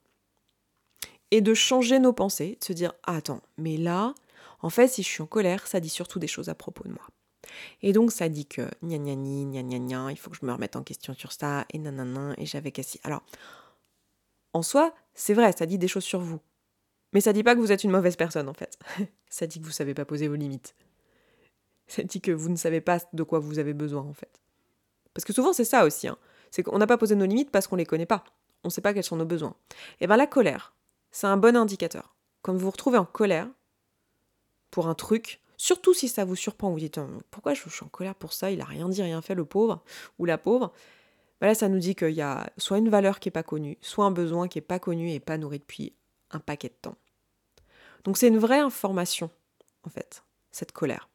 et 1.31 1.41
de 1.41 1.55
changer 1.55 1.99
nos 1.99 2.13
pensées, 2.13 2.57
de 2.61 2.65
se 2.65 2.73
dire 2.73 2.95
ah, 3.05 3.17
attends, 3.17 3.43
mais 3.59 3.77
là, 3.77 4.15
en 4.61 4.71
fait, 4.71 4.89
si 4.89 5.03
je 5.03 5.09
suis 5.09 5.23
en 5.23 5.27
colère, 5.27 5.67
ça 5.67 5.81
dit 5.81 5.89
surtout 5.89 6.19
des 6.19 6.27
choses 6.27 6.49
à 6.49 6.55
propos 6.55 6.85
de 6.85 6.93
moi. 6.93 7.07
Et 7.83 7.93
donc 7.93 8.13
ça 8.13 8.29
dit 8.29 8.47
que 8.47 8.63
gna 8.83 8.99
gna 8.99 9.15
gna 9.15 9.63
gna 9.63 9.79
gna, 9.79 10.11
il 10.11 10.19
faut 10.19 10.31
que 10.31 10.37
je 10.37 10.45
me 10.45 10.53
remette 10.53 10.77
en 10.77 10.83
question 10.83 11.15
sur 11.15 11.33
ça, 11.33 11.65
et 11.73 11.79
nanana, 11.79 12.35
et 12.39 12.47
j'avais 12.47 12.73
si. 12.83 13.01
Alors, 13.05 13.23
en 14.53 14.63
soi, 14.63 14.95
c'est 15.15 15.35
vrai, 15.35 15.53
ça 15.53 15.67
dit 15.67 15.79
des 15.79 15.89
choses 15.89 16.05
sur 16.05 16.21
vous. 16.21 16.41
Mais 17.13 17.21
ça 17.21 17.33
dit 17.33 17.43
pas 17.43 17.55
que 17.55 17.61
vous 17.61 17.73
êtes 17.73 17.85
une 17.85 17.91
mauvaise 17.91 18.17
personne 18.17 18.49
en 18.49 18.55
fait. 18.55 18.79
ça 19.31 19.47
dit 19.47 19.61
que 19.61 19.65
vous 19.65 19.71
savez 19.71 19.95
pas 19.95 20.05
poser 20.05 20.29
vos 20.29 20.35
limites. 20.35 20.75
Ça 21.87 22.03
dit 22.03 22.21
que 22.21 22.33
vous 22.33 22.51
ne 22.51 22.57
savez 22.57 22.81
pas 22.81 22.99
de 23.13 23.23
quoi 23.23 23.39
vous 23.39 23.59
avez 23.59 23.73
besoin 23.73 24.03
en 24.03 24.13
fait. 24.13 24.41
Parce 25.15 25.25
que 25.25 25.33
souvent 25.33 25.53
c'est 25.53 25.65
ça 25.65 25.85
aussi, 25.87 26.07
hein. 26.07 26.19
c'est 26.51 26.63
qu'on 26.63 26.79
n'a 26.79 26.87
pas 26.87 26.99
posé 26.99 27.15
nos 27.15 27.25
limites 27.25 27.51
parce 27.51 27.67
qu'on 27.67 27.77
les 27.77 27.87
connaît 27.87 28.07
pas. 28.07 28.25
On 28.65 28.69
ne 28.69 28.73
sait 28.73 28.81
pas 28.81 28.93
quels 28.93 29.05
sont 29.05 29.17
nos 29.17 29.25
besoins. 29.25 29.55
Et 30.01 30.07
bien 30.07 30.17
la 30.17 30.27
colère, 30.27 30.75
c'est 31.11 31.27
un 31.27 31.37
bon 31.37 31.57
indicateur. 31.57 32.15
Quand 32.43 32.53
vous 32.53 32.59
vous 32.59 32.71
retrouvez 32.71 32.99
en 32.99 33.05
colère, 33.05 33.49
pour 34.71 34.89
un 34.89 34.95
truc, 34.95 35.41
Surtout 35.61 35.93
si 35.93 36.07
ça 36.07 36.25
vous 36.25 36.37
surprend, 36.37 36.71
vous 36.71 36.79
dites 36.79 37.01
pourquoi 37.33 37.53
je 37.53 37.69
suis 37.69 37.85
en 37.85 37.89
colère 37.89 38.15
pour 38.15 38.33
ça, 38.33 38.53
il 38.53 38.61
a 38.61 38.65
rien 38.65 38.89
dit, 38.89 39.03
rien 39.03 39.21
fait, 39.21 39.35
le 39.35 39.45
pauvre 39.45 39.83
ou 40.21 40.25
la 40.25 40.39
pauvre. 40.39 40.73
Bah 41.41 41.49
là, 41.49 41.55
ça 41.55 41.69
nous 41.69 41.81
dit 41.81 41.97
qu'il 41.97 42.13
y 42.13 42.23
a 42.23 42.49
soit 42.57 42.79
une 42.79 42.89
valeur 42.89 43.19
qui 43.19 43.29
n'est 43.29 43.33
pas 43.33 43.43
connue, 43.43 43.77
soit 43.81 44.05
un 44.05 44.13
besoin 44.13 44.47
qui 44.47 44.59
n'est 44.59 44.63
pas 44.63 44.79
connu 44.79 45.11
et 45.11 45.19
pas 45.19 45.37
nourri 45.37 45.59
depuis 45.59 45.93
un 46.31 46.39
paquet 46.39 46.69
de 46.69 46.77
temps. 46.81 46.97
Donc 48.05 48.19
c'est 48.19 48.29
une 48.29 48.39
vraie 48.39 48.61
information, 48.61 49.31
en 49.83 49.91
fait, 49.91 50.23
cette 50.53 50.71
colère. 50.71 51.09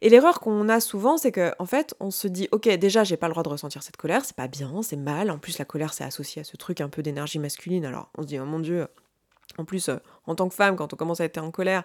Et 0.00 0.10
l'erreur 0.10 0.40
qu'on 0.40 0.68
a 0.68 0.80
souvent, 0.80 1.16
c'est 1.16 1.32
qu'en 1.32 1.52
en 1.60 1.66
fait, 1.66 1.94
on 2.00 2.10
se 2.10 2.26
dit, 2.26 2.48
ok, 2.50 2.68
déjà, 2.68 3.04
j'ai 3.04 3.16
pas 3.16 3.28
le 3.28 3.32
droit 3.32 3.44
de 3.44 3.48
ressentir 3.48 3.82
cette 3.82 3.96
colère, 3.96 4.24
c'est 4.24 4.36
pas 4.36 4.48
bien, 4.48 4.82
c'est 4.82 4.96
mal. 4.96 5.30
En 5.30 5.38
plus, 5.38 5.58
la 5.58 5.64
colère, 5.64 5.94
c'est 5.94 6.04
associé 6.04 6.42
à 6.42 6.44
ce 6.44 6.56
truc 6.56 6.80
un 6.80 6.88
peu 6.88 7.02
d'énergie 7.02 7.38
masculine. 7.38 7.84
Alors, 7.84 8.10
on 8.18 8.22
se 8.22 8.26
dit, 8.26 8.38
oh 8.38 8.44
mon 8.44 8.58
dieu, 8.58 8.88
en 9.58 9.64
plus, 9.64 9.88
euh, 9.88 9.96
en 10.26 10.34
tant 10.34 10.48
que 10.48 10.54
femme, 10.54 10.76
quand 10.76 10.92
on 10.92 10.96
commence 10.96 11.20
à 11.20 11.24
être 11.24 11.38
en 11.38 11.50
colère, 11.50 11.84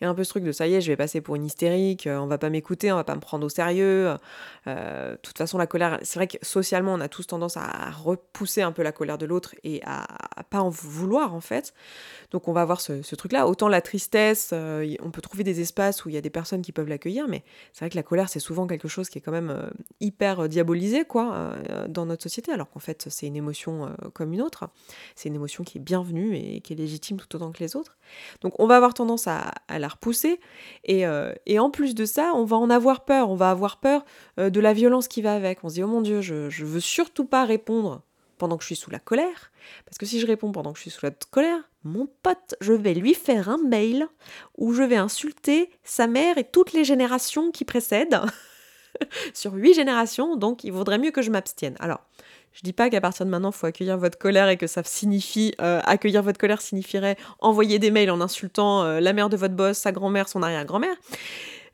il 0.00 0.04
y 0.04 0.06
a 0.06 0.10
un 0.10 0.14
peu 0.14 0.24
ce 0.24 0.30
truc 0.30 0.44
de 0.44 0.52
ça 0.52 0.66
y 0.66 0.74
est, 0.74 0.80
je 0.80 0.90
vais 0.90 0.96
passer 0.96 1.20
pour 1.20 1.36
une 1.36 1.44
hystérique, 1.44 2.06
euh, 2.06 2.18
on 2.18 2.26
va 2.26 2.38
pas 2.38 2.50
m'écouter, 2.50 2.92
on 2.92 2.96
va 2.96 3.04
pas 3.04 3.14
me 3.14 3.20
prendre 3.20 3.46
au 3.46 3.48
sérieux. 3.48 4.16
Euh, 4.66 5.12
de 5.12 5.16
toute 5.16 5.38
façon, 5.38 5.58
la 5.58 5.66
colère, 5.66 5.98
c'est 6.02 6.18
vrai 6.18 6.26
que 6.26 6.36
socialement, 6.42 6.94
on 6.94 7.00
a 7.00 7.08
tous 7.08 7.26
tendance 7.26 7.56
à 7.56 7.90
repousser 7.90 8.62
un 8.62 8.72
peu 8.72 8.82
la 8.82 8.92
colère 8.92 9.18
de 9.18 9.26
l'autre 9.26 9.54
et 9.64 9.80
à, 9.84 10.06
pas 10.50 10.60
en 10.60 10.68
vouloir 10.68 11.34
en 11.34 11.40
fait. 11.40 11.74
Donc 12.30 12.48
on 12.48 12.52
va 12.52 12.62
avoir 12.62 12.80
ce, 12.80 13.14
truc-là. 13.14 13.48
Autant 13.48 13.68
la 13.68 13.80
tristesse, 13.80 14.52
on 14.52 15.10
peut 15.10 15.20
trouver 15.20 15.42
des 15.44 15.60
espaces 15.60 16.04
où 16.04 16.08
il 16.08 16.14
y 16.14 16.18
a 16.18 16.20
des 16.20 16.30
personnes 16.30 16.62
qui 16.62 16.72
peuvent 16.72 16.88
l'accueillir, 16.88 17.26
mais 17.26 17.42
c'est 17.72 17.80
vrai 17.80 17.90
que 17.90 17.96
la 17.96 18.02
colère, 18.02 18.28
c'est 18.28 18.38
souvent 18.38 18.66
quelque 18.66 18.86
chose 18.86 19.08
qui 19.08 19.18
est 19.18 19.20
quand 19.20 19.32
même 19.32 19.70
hyper 20.00 20.48
diabolisé 20.48 21.04
quoi 21.04 21.54
dans 21.88 22.06
notre 22.06 22.22
société, 22.22 22.52
alors 22.52 22.70
qu'en 22.70 22.80
fait, 22.80 23.06
c'est 23.10 23.26
une 23.26 23.36
émotion 23.36 23.90
comme 24.12 24.32
une 24.32 24.42
autre. 24.42 24.68
C'est 25.16 25.28
une 25.28 25.34
émotion 25.34 25.64
qui 25.64 25.78
est 25.78 25.80
bienvenue 25.80 26.36
et 26.36 26.60
qui 26.60 26.74
est 26.74 26.76
légitime 26.76 27.16
tout 27.16 27.34
autant 27.34 27.50
que 27.50 27.60
les 27.60 27.76
autres. 27.76 27.77
Donc 28.40 28.54
on 28.58 28.66
va 28.66 28.76
avoir 28.76 28.94
tendance 28.94 29.26
à, 29.26 29.52
la 29.68 29.88
repousser. 29.88 30.40
Euh, 30.88 31.34
et, 31.46 31.58
en 31.58 31.70
plus 31.70 31.94
de 31.94 32.04
ça, 32.04 32.32
on 32.34 32.44
va 32.44 32.56
en 32.56 32.70
avoir 32.70 33.04
peur. 33.04 33.30
On 33.30 33.34
va 33.34 33.50
avoir 33.50 33.78
peur 33.78 34.04
euh, 34.38 34.50
de 34.50 34.60
la 34.60 34.72
violence 34.72 35.08
qui 35.08 35.22
va 35.22 35.34
avec. 35.34 35.64
On 35.64 35.68
se 35.68 35.74
dit, 35.74 35.82
oh 35.82 35.88
mon 35.88 36.00
Dieu, 36.00 36.20
je, 36.20 36.50
je 36.50 36.64
veux 36.64 36.80
surtout 36.80 37.24
pas 37.24 37.44
répondre 37.44 38.02
pendant 38.38 38.56
que 38.56 38.62
je 38.62 38.68
suis 38.68 38.76
sous 38.76 38.90
la 38.90 39.00
colère. 39.00 39.50
Parce 39.84 39.98
que 39.98 40.06
si 40.06 40.20
je 40.20 40.26
réponds 40.26 40.52
pendant 40.52 40.72
que 40.72 40.78
je 40.78 40.82
suis 40.82 40.90
sous 40.90 41.04
la 41.04 41.12
colère, 41.30 41.68
mon 41.84 42.08
pote, 42.22 42.54
je 42.60 42.72
vais 42.72 42.94
lui 42.94 43.14
faire 43.14 43.48
un 43.48 43.58
mail 43.58 44.06
où 44.56 44.72
je 44.72 44.82
vais 44.82 44.96
insulter 44.96 45.70
sa 45.84 46.06
mère 46.06 46.38
et 46.38 46.44
toutes 46.44 46.72
les 46.72 46.84
générations 46.84 47.50
qui 47.50 47.64
précèdent. 47.64 48.20
sur 49.34 49.54
huit 49.54 49.74
générations, 49.74 50.36
donc 50.36 50.64
il 50.64 50.72
vaudrait 50.72 50.98
mieux 50.98 51.10
que 51.10 51.22
je 51.22 51.30
m'abstienne. 51.30 51.76
Alors, 51.80 52.00
je 52.52 52.62
dis 52.62 52.72
pas 52.72 52.90
qu'à 52.90 53.00
partir 53.00 53.26
de 53.26 53.30
maintenant, 53.30 53.50
il 53.50 53.56
faut 53.56 53.66
accueillir 53.66 53.98
votre 53.98 54.18
colère 54.18 54.48
et 54.48 54.56
que 54.56 54.66
ça 54.66 54.82
signifie 54.84 55.54
euh, 55.60 55.80
accueillir 55.84 56.22
votre 56.22 56.38
colère 56.38 56.60
signifierait 56.60 57.16
envoyer 57.40 57.78
des 57.78 57.90
mails 57.90 58.10
en 58.10 58.20
insultant 58.20 58.82
euh, 58.82 59.00
la 59.00 59.12
mère 59.12 59.28
de 59.28 59.36
votre 59.36 59.54
boss, 59.54 59.78
sa 59.78 59.92
grand-mère, 59.92 60.28
son 60.28 60.42
arrière-grand-mère. 60.42 60.96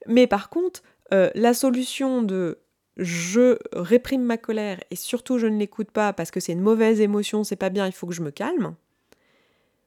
Mais 0.06 0.26
par 0.26 0.50
contre, 0.50 0.82
euh, 1.12 1.30
la 1.34 1.54
solution 1.54 2.22
de 2.22 2.58
je 2.96 3.58
réprime 3.72 4.22
ma 4.22 4.36
colère 4.36 4.78
et 4.90 4.96
surtout 4.96 5.38
je 5.38 5.46
ne 5.46 5.58
l'écoute 5.58 5.90
pas 5.90 6.12
parce 6.12 6.30
que 6.30 6.38
c'est 6.38 6.52
une 6.52 6.60
mauvaise 6.60 7.00
émotion, 7.00 7.42
c'est 7.44 7.56
pas 7.56 7.70
bien, 7.70 7.86
il 7.86 7.92
faut 7.92 8.06
que 8.06 8.14
je 8.14 8.22
me 8.22 8.30
calme. 8.30 8.74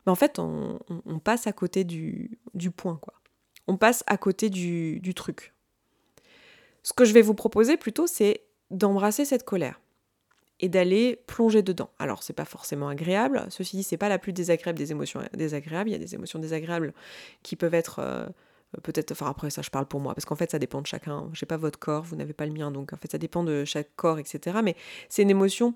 Mais 0.06 0.12
en 0.12 0.16
fait, 0.16 0.40
on, 0.40 0.80
passe 1.24 1.48
à 1.48 1.52
côté 1.52 1.84
du, 1.84 2.40
point, 2.76 2.98
quoi. 3.02 3.14
On 3.68 3.76
passe 3.76 4.04
à 4.08 4.18
côté 4.18 4.50
du, 4.50 5.00
du 5.02 5.14
truc. 5.14 5.54
Ce 6.82 6.94
que 6.94 7.04
je 7.04 7.14
vais 7.14 7.22
vous 7.22 7.34
proposer 7.34 7.76
plutôt, 7.76 8.08
c'est 8.08 8.42
d'embrasser 8.72 9.26
cette 9.26 9.44
colère 9.44 9.82
et 10.60 10.70
d'aller 10.70 11.22
plonger 11.28 11.62
dedans. 11.62 11.90
Alors, 12.00 12.24
c'est 12.24 12.34
pas 12.34 12.46
forcément 12.46 12.88
agréable. 12.88 13.46
Ceci 13.50 13.78
dit, 13.78 13.84
c'est 13.84 13.98
pas 13.98 14.10
la 14.10 14.20
plus 14.20 14.34
désagréable 14.34 14.78
des 14.78 14.92
émotions 14.92 15.22
désagréables. 15.34 15.90
Il 15.90 15.94
y 15.94 15.96
a 15.96 16.00
des 16.00 16.16
émotions 16.16 16.40
désagréables 16.40 16.94
qui 17.44 17.56
peuvent 17.56 17.76
être 17.76 18.00
euh, 18.00 18.26
peut-être. 18.84 19.12
Enfin, 19.12 19.28
après, 19.28 19.50
ça, 19.50 19.62
je 19.62 19.70
parle 19.70 19.86
pour 19.86 20.00
moi, 20.00 20.16
parce 20.16 20.26
qu'en 20.26 20.36
fait, 20.36 20.52
ça 20.52 20.60
dépend 20.60 20.82
de 20.82 20.88
chacun. 20.88 21.30
J'ai 21.34 21.46
pas 21.46 21.58
votre 21.58 21.80
corps, 21.80 22.04
vous 22.04 22.16
n'avez 22.16 22.34
pas 22.34 22.46
le 22.46 22.54
mien, 22.54 22.72
donc 22.72 22.94
en 22.94 22.98
fait, 22.98 23.12
ça 23.12 23.18
dépend 23.18 23.44
de 23.44 23.66
chaque 23.66 23.96
corps, 23.96 24.20
etc. 24.20 24.58
Mais 24.64 24.76
c'est 25.10 25.22
une 25.22 25.30
émotion 25.30 25.76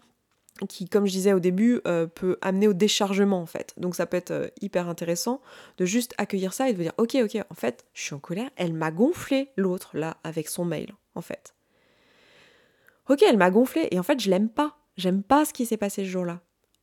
qui, 0.67 0.88
comme 0.88 1.06
je 1.06 1.12
disais 1.12 1.34
au 1.34 1.39
début, 1.39 1.82
euh, 1.88 2.08
peut 2.08 2.38
amener 2.41 2.67
au 2.67 2.74
déchargement 2.74 3.41
en 3.41 3.46
fait. 3.46 3.74
Donc 3.78 3.96
ça 3.96 4.06
peut 4.06 4.17
être 4.17 4.32
euh, 4.32 4.48
hyper 4.62 4.89
intéressant 4.89 5.41
de 5.78 5.86
juste 5.86 6.13
accueillir 6.17 6.54
ça 6.54 6.70
et 6.70 6.74
de 6.74 6.82
dire 6.82 6.94
ok 6.98 7.17
ok 7.24 7.38
en 7.50 7.56
fait 7.56 7.86
je 7.94 8.04
suis 8.04 8.13
en 8.13 8.20
colère, 8.20 8.50
elle 8.58 8.74
m'a 8.74 8.91
gonflé 8.91 9.50
l'autre 9.56 9.91
là 9.94 10.17
avec 10.24 10.50
son 10.50 10.65
mail 10.65 10.94
en 11.15 11.22
fait. 11.22 11.56
Ok, 13.12 13.24
elle 13.24 13.36
m'a 13.36 13.52
gonflé 13.52 13.89
et 13.91 14.00
en 14.00 14.04
fait, 14.04 14.21
je 14.21 14.30
l'aime 14.30 14.47
pas. 14.47 14.78
J'aime 14.95 15.21
pas 15.21 15.43
ce 15.43 15.52
qui 15.52 15.65
s'est 15.65 15.76
passé 15.76 16.06
ce 16.06 16.10
jour-là. 16.10 16.39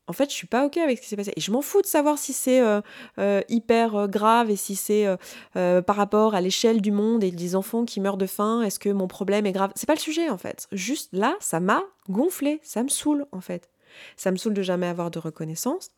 En 0.09 0.13
fait, 0.13 0.29
je 0.29 0.35
suis 0.35 0.47
pas 0.47 0.67
ok 0.67 0.77
avec 0.77 0.99
ce 0.99 1.03
qui 1.03 1.09
s'est 1.09 1.17
passé. 1.17 1.33
Et 1.35 1.41
je 1.41 1.51
m'en 1.51 1.63
fous 1.63 1.81
de 1.81 1.87
savoir 1.87 2.19
si 2.19 2.35
c'est 2.35 2.61
euh, 2.61 2.83
euh, 3.19 3.41
hyper 3.49 3.97
euh, 3.97 4.07
grave 4.09 4.51
et 4.51 4.57
si 4.57 4.77
c'est 4.77 5.07
par 5.55 5.97
rapport 5.97 6.35
à 6.35 6.43
l'échelle 6.43 6.83
du 6.83 6.93
monde 6.93 7.25
et 7.25 7.31
des 7.31 7.57
enfants 7.57 7.87
qui 7.87 7.99
meurent 8.03 8.19
de 8.19 8.27
faim. 8.27 8.61
Est-ce 8.61 8.79
que 8.79 8.91
mon 8.91 9.09
problème 9.09 9.47
est 9.47 9.53
grave? 9.53 9.73
C'est 9.75 9.87
pas 9.87 9.95
le 9.95 10.01
sujet 10.01 10.29
en 10.29 10.37
fait. 10.37 10.69
Juste 10.71 11.09
là, 11.15 11.35
ça 11.41 11.61
m'a 11.61 11.83
gonflé. 12.11 12.61
Ça 12.63 12.83
me 12.83 12.89
saoule 12.89 13.25
en 13.33 13.41
fait. 13.41 13.71
Ça 14.19 14.31
me 14.31 14.37
saoule 14.37 14.53
de 14.53 14.61
jamais 14.61 14.87
avoir 14.87 15.11
de 15.11 15.19
reconnaissance. 15.19 15.93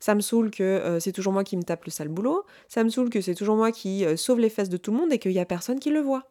Ça 0.00 0.16
me 0.16 0.20
saoule 0.20 0.50
que 0.50 0.98
c'est 0.98 1.12
toujours 1.12 1.32
moi 1.32 1.44
qui 1.44 1.56
me 1.56 1.62
tape 1.62 1.84
le 1.84 1.92
sale 1.92 2.08
boulot. 2.08 2.44
Ça 2.66 2.82
me 2.82 2.88
saoule 2.88 3.10
que 3.10 3.20
c'est 3.20 3.36
toujours 3.36 3.54
moi 3.54 3.70
qui 3.70 4.04
sauve 4.16 4.40
les 4.40 4.50
fesses 4.50 4.70
de 4.70 4.76
tout 4.76 4.90
le 4.90 4.96
monde 4.96 5.12
et 5.12 5.20
qu'il 5.20 5.30
y 5.30 5.38
a 5.38 5.44
personne 5.44 5.78
qui 5.78 5.90
le 5.90 6.00
voit. 6.00 6.24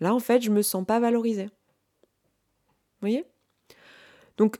Là, 0.00 0.14
en 0.14 0.20
fait, 0.20 0.42
je 0.42 0.50
me 0.50 0.60
sens 0.60 0.84
pas 0.84 1.00
valorisée 1.00 1.48
Donc, 4.36 4.58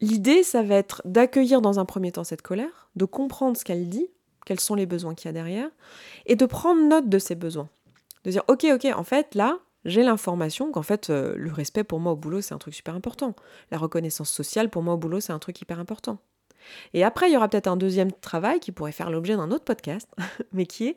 l'idée, 0.00 0.42
ça 0.42 0.62
va 0.62 0.74
être 0.74 1.02
d'accueillir 1.04 1.60
dans 1.60 1.78
un 1.78 1.84
premier 1.84 2.12
temps 2.12 2.24
cette 2.24 2.42
colère, 2.42 2.90
de 2.96 3.04
comprendre 3.04 3.56
ce 3.56 3.64
qu'elle 3.64 3.88
dit, 3.88 4.08
quels 4.44 4.60
sont 4.60 4.74
les 4.74 4.86
besoins 4.86 5.14
qu'il 5.14 5.26
y 5.26 5.30
a 5.30 5.32
derrière, 5.32 5.70
et 6.26 6.36
de 6.36 6.46
prendre 6.46 6.82
note 6.82 7.08
de 7.08 7.18
ces 7.18 7.34
besoins. 7.34 7.68
De 8.24 8.30
dire, 8.30 8.44
ok, 8.48 8.66
ok, 8.74 8.86
en 8.94 9.04
fait, 9.04 9.34
là, 9.34 9.58
j'ai 9.84 10.02
l'information 10.02 10.70
qu'en 10.70 10.82
fait, 10.82 11.10
euh, 11.10 11.34
le 11.36 11.52
respect 11.52 11.84
pour 11.84 11.98
moi 11.98 12.12
au 12.12 12.16
boulot, 12.16 12.40
c'est 12.40 12.54
un 12.54 12.58
truc 12.58 12.74
super 12.74 12.94
important. 12.94 13.34
La 13.70 13.78
reconnaissance 13.78 14.30
sociale, 14.30 14.70
pour 14.70 14.82
moi 14.82 14.94
au 14.94 14.98
boulot, 14.98 15.20
c'est 15.20 15.32
un 15.32 15.38
truc 15.38 15.60
hyper 15.60 15.80
important. 15.80 16.18
Et 16.94 17.02
après, 17.02 17.28
il 17.28 17.32
y 17.32 17.36
aura 17.36 17.48
peut-être 17.48 17.66
un 17.66 17.76
deuxième 17.76 18.12
travail 18.12 18.60
qui 18.60 18.70
pourrait 18.70 18.92
faire 18.92 19.10
l'objet 19.10 19.36
d'un 19.36 19.50
autre 19.50 19.64
podcast, 19.64 20.08
mais 20.52 20.66
qui 20.66 20.88
est 20.88 20.96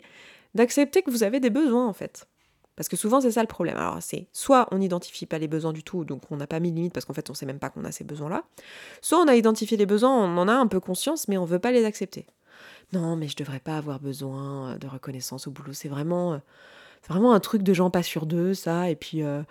d'accepter 0.53 1.01
que 1.01 1.09
vous 1.09 1.23
avez 1.23 1.39
des 1.39 1.49
besoins, 1.49 1.87
en 1.87 1.93
fait. 1.93 2.27
Parce 2.75 2.89
que 2.89 2.97
souvent, 2.97 3.21
c'est 3.21 3.31
ça 3.31 3.41
le 3.41 3.47
problème. 3.47 3.77
Alors, 3.77 3.97
c'est 4.01 4.27
soit 4.33 4.67
on 4.71 4.79
n'identifie 4.79 5.25
pas 5.25 5.37
les 5.37 5.47
besoins 5.47 5.71
du 5.71 5.83
tout, 5.83 6.03
donc 6.03 6.23
on 6.29 6.37
n'a 6.37 6.47
pas 6.47 6.59
mis 6.59 6.71
de 6.71 6.75
limite 6.75 6.93
parce 6.93 7.05
qu'en 7.05 7.13
fait, 7.13 7.29
on 7.29 7.33
ne 7.33 7.37
sait 7.37 7.45
même 7.45 7.59
pas 7.59 7.69
qu'on 7.69 7.85
a 7.85 7.91
ces 7.91 8.03
besoins-là. 8.03 8.43
Soit 9.01 9.19
on 9.19 9.27
a 9.27 9.35
identifié 9.35 9.77
les 9.77 9.85
besoins, 9.85 10.11
on 10.11 10.37
en 10.37 10.47
a 10.47 10.53
un 10.53 10.67
peu 10.67 10.79
conscience, 10.79 11.27
mais 11.27 11.37
on 11.37 11.43
ne 11.43 11.47
veut 11.47 11.59
pas 11.59 11.71
les 11.71 11.85
accepter. 11.85 12.25
Non, 12.93 13.15
mais 13.15 13.27
je 13.27 13.33
ne 13.33 13.43
devrais 13.43 13.59
pas 13.59 13.77
avoir 13.77 13.99
besoin 13.99 14.71
euh, 14.73 14.77
de 14.77 14.87
reconnaissance 14.87 15.47
au 15.47 15.51
boulot. 15.51 15.73
C'est 15.73 15.89
vraiment, 15.89 16.33
euh, 16.33 16.37
vraiment 17.07 17.33
un 17.33 17.39
truc 17.39 17.63
de 17.63 17.73
gens 17.73 17.89
pas 17.89 18.03
sur 18.03 18.25
deux, 18.25 18.53
ça. 18.53 18.89
Et 18.89 18.95
puis, 18.95 19.23
euh, 19.23 19.41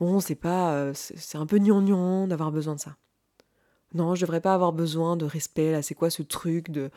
bon, 0.00 0.20
c'est 0.20 0.34
pas. 0.34 0.92
c'est 0.94 1.38
un 1.38 1.46
peu 1.46 1.58
gnangnan 1.58 2.26
d'avoir 2.26 2.50
besoin 2.52 2.74
de 2.74 2.80
ça. 2.80 2.96
Non, 3.92 4.14
je 4.14 4.20
devrais 4.22 4.40
pas 4.40 4.54
avoir 4.54 4.72
besoin 4.72 5.16
de 5.16 5.24
respect, 5.24 5.72
là. 5.72 5.82
C'est 5.82 5.94
quoi 5.94 6.10
ce 6.10 6.22
truc 6.22 6.70
de 6.70 6.90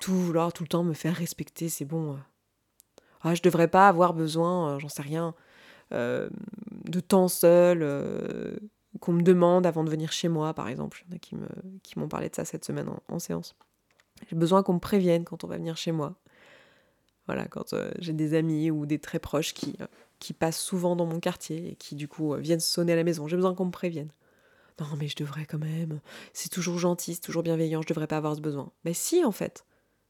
tout 0.00 0.14
vouloir 0.14 0.52
tout 0.52 0.62
le 0.62 0.68
temps 0.68 0.84
me 0.84 0.94
faire 0.94 1.14
respecter? 1.14 1.68
C'est 1.68 1.86
bon 1.86 2.18
ah, 3.24 3.34
je 3.34 3.42
devrais 3.42 3.68
pas 3.68 3.88
avoir 3.88 4.14
besoin, 4.14 4.74
euh, 4.74 4.78
j'en 4.78 4.88
sais 4.88 5.02
rien, 5.02 5.34
euh, 5.92 6.28
de 6.84 7.00
temps 7.00 7.28
seul, 7.28 7.80
euh, 7.82 8.56
qu'on 9.00 9.12
me 9.12 9.22
demande 9.22 9.66
avant 9.66 9.82
de 9.82 9.90
venir 9.90 10.12
chez 10.12 10.28
moi, 10.28 10.52
par 10.54 10.68
exemple. 10.68 11.04
Il 11.08 11.10
y 11.10 11.14
en 11.14 11.16
a 11.16 11.48
qui, 11.82 11.98
m'ont 11.98 12.08
parlé 12.08 12.28
de 12.28 12.34
ça 12.34 12.44
cette 12.44 12.64
semaine 12.64 12.88
en, 13.08 13.18
séance. 13.18 13.56
J'ai 14.28 14.36
besoin 14.36 14.62
qu'on 14.62 14.74
me 14.74 14.78
prévienne 14.78 15.24
quand 15.24 15.42
on 15.42 15.48
va 15.48 15.56
venir 15.56 15.76
chez 15.76 15.90
moi. 15.90 16.14
Voilà, 17.26 17.46
quand 17.46 17.74
j'ai 17.98 18.12
des 18.12 18.34
amis 18.34 18.70
ou 18.70 18.84
des 18.84 18.98
très 18.98 19.18
proches 19.18 19.54
qui, 19.54 19.76
qui 20.18 20.34
passent 20.34 20.60
souvent 20.60 20.94
dans 20.94 21.06
mon 21.06 21.18
quartier 21.18 21.72
et 21.72 21.74
qui 21.76 21.94
du 21.94 22.06
coup 22.06 22.34
viennent 22.34 22.60
sonner 22.60 22.92
à 22.92 22.96
la 22.96 23.04
maison. 23.04 23.26
J'ai 23.26 23.36
besoin 23.36 23.54
qu'on 23.54 23.64
me 23.64 23.70
prévienne. 23.70 24.10
Non, 24.80 24.86
mais 24.98 25.08
je 25.08 25.16
devrais 25.16 25.46
quand 25.46 25.58
même. 25.58 26.00
C'est 26.34 26.50
toujours 26.50 26.78
gentil, 26.78 27.14
c'est 27.14 27.20
toujours 27.20 27.42
bienveillant, 27.42 27.80
je 27.80 27.88
devrais 27.88 28.06
pas 28.06 28.18
avoir 28.18 28.36
ce 28.36 28.40
besoin. 28.40 28.70
Mais 28.84 28.92
si, 28.92 29.24
en 29.24 29.32
fait. 29.32 29.64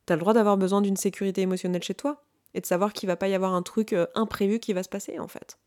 T'as 0.06 0.16
le 0.16 0.20
droit 0.20 0.34
d'avoir 0.34 0.58
besoin 0.58 0.82
d'une 0.82 0.96
sécurité 0.96 1.40
émotionnelle 1.40 1.82
chez 1.82 1.94
toi 1.94 2.22
et 2.54 2.60
de 2.60 2.66
savoir 2.66 2.92
qu'il 2.92 3.06
va 3.08 3.16
pas 3.16 3.28
y 3.28 3.34
avoir 3.34 3.54
un 3.54 3.62
truc 3.62 3.92
euh, 3.92 4.06
imprévu 4.14 4.58
qui 4.58 4.72
va 4.72 4.82
se 4.82 4.88
passer 4.88 5.18
en 5.18 5.28
fait. 5.28 5.58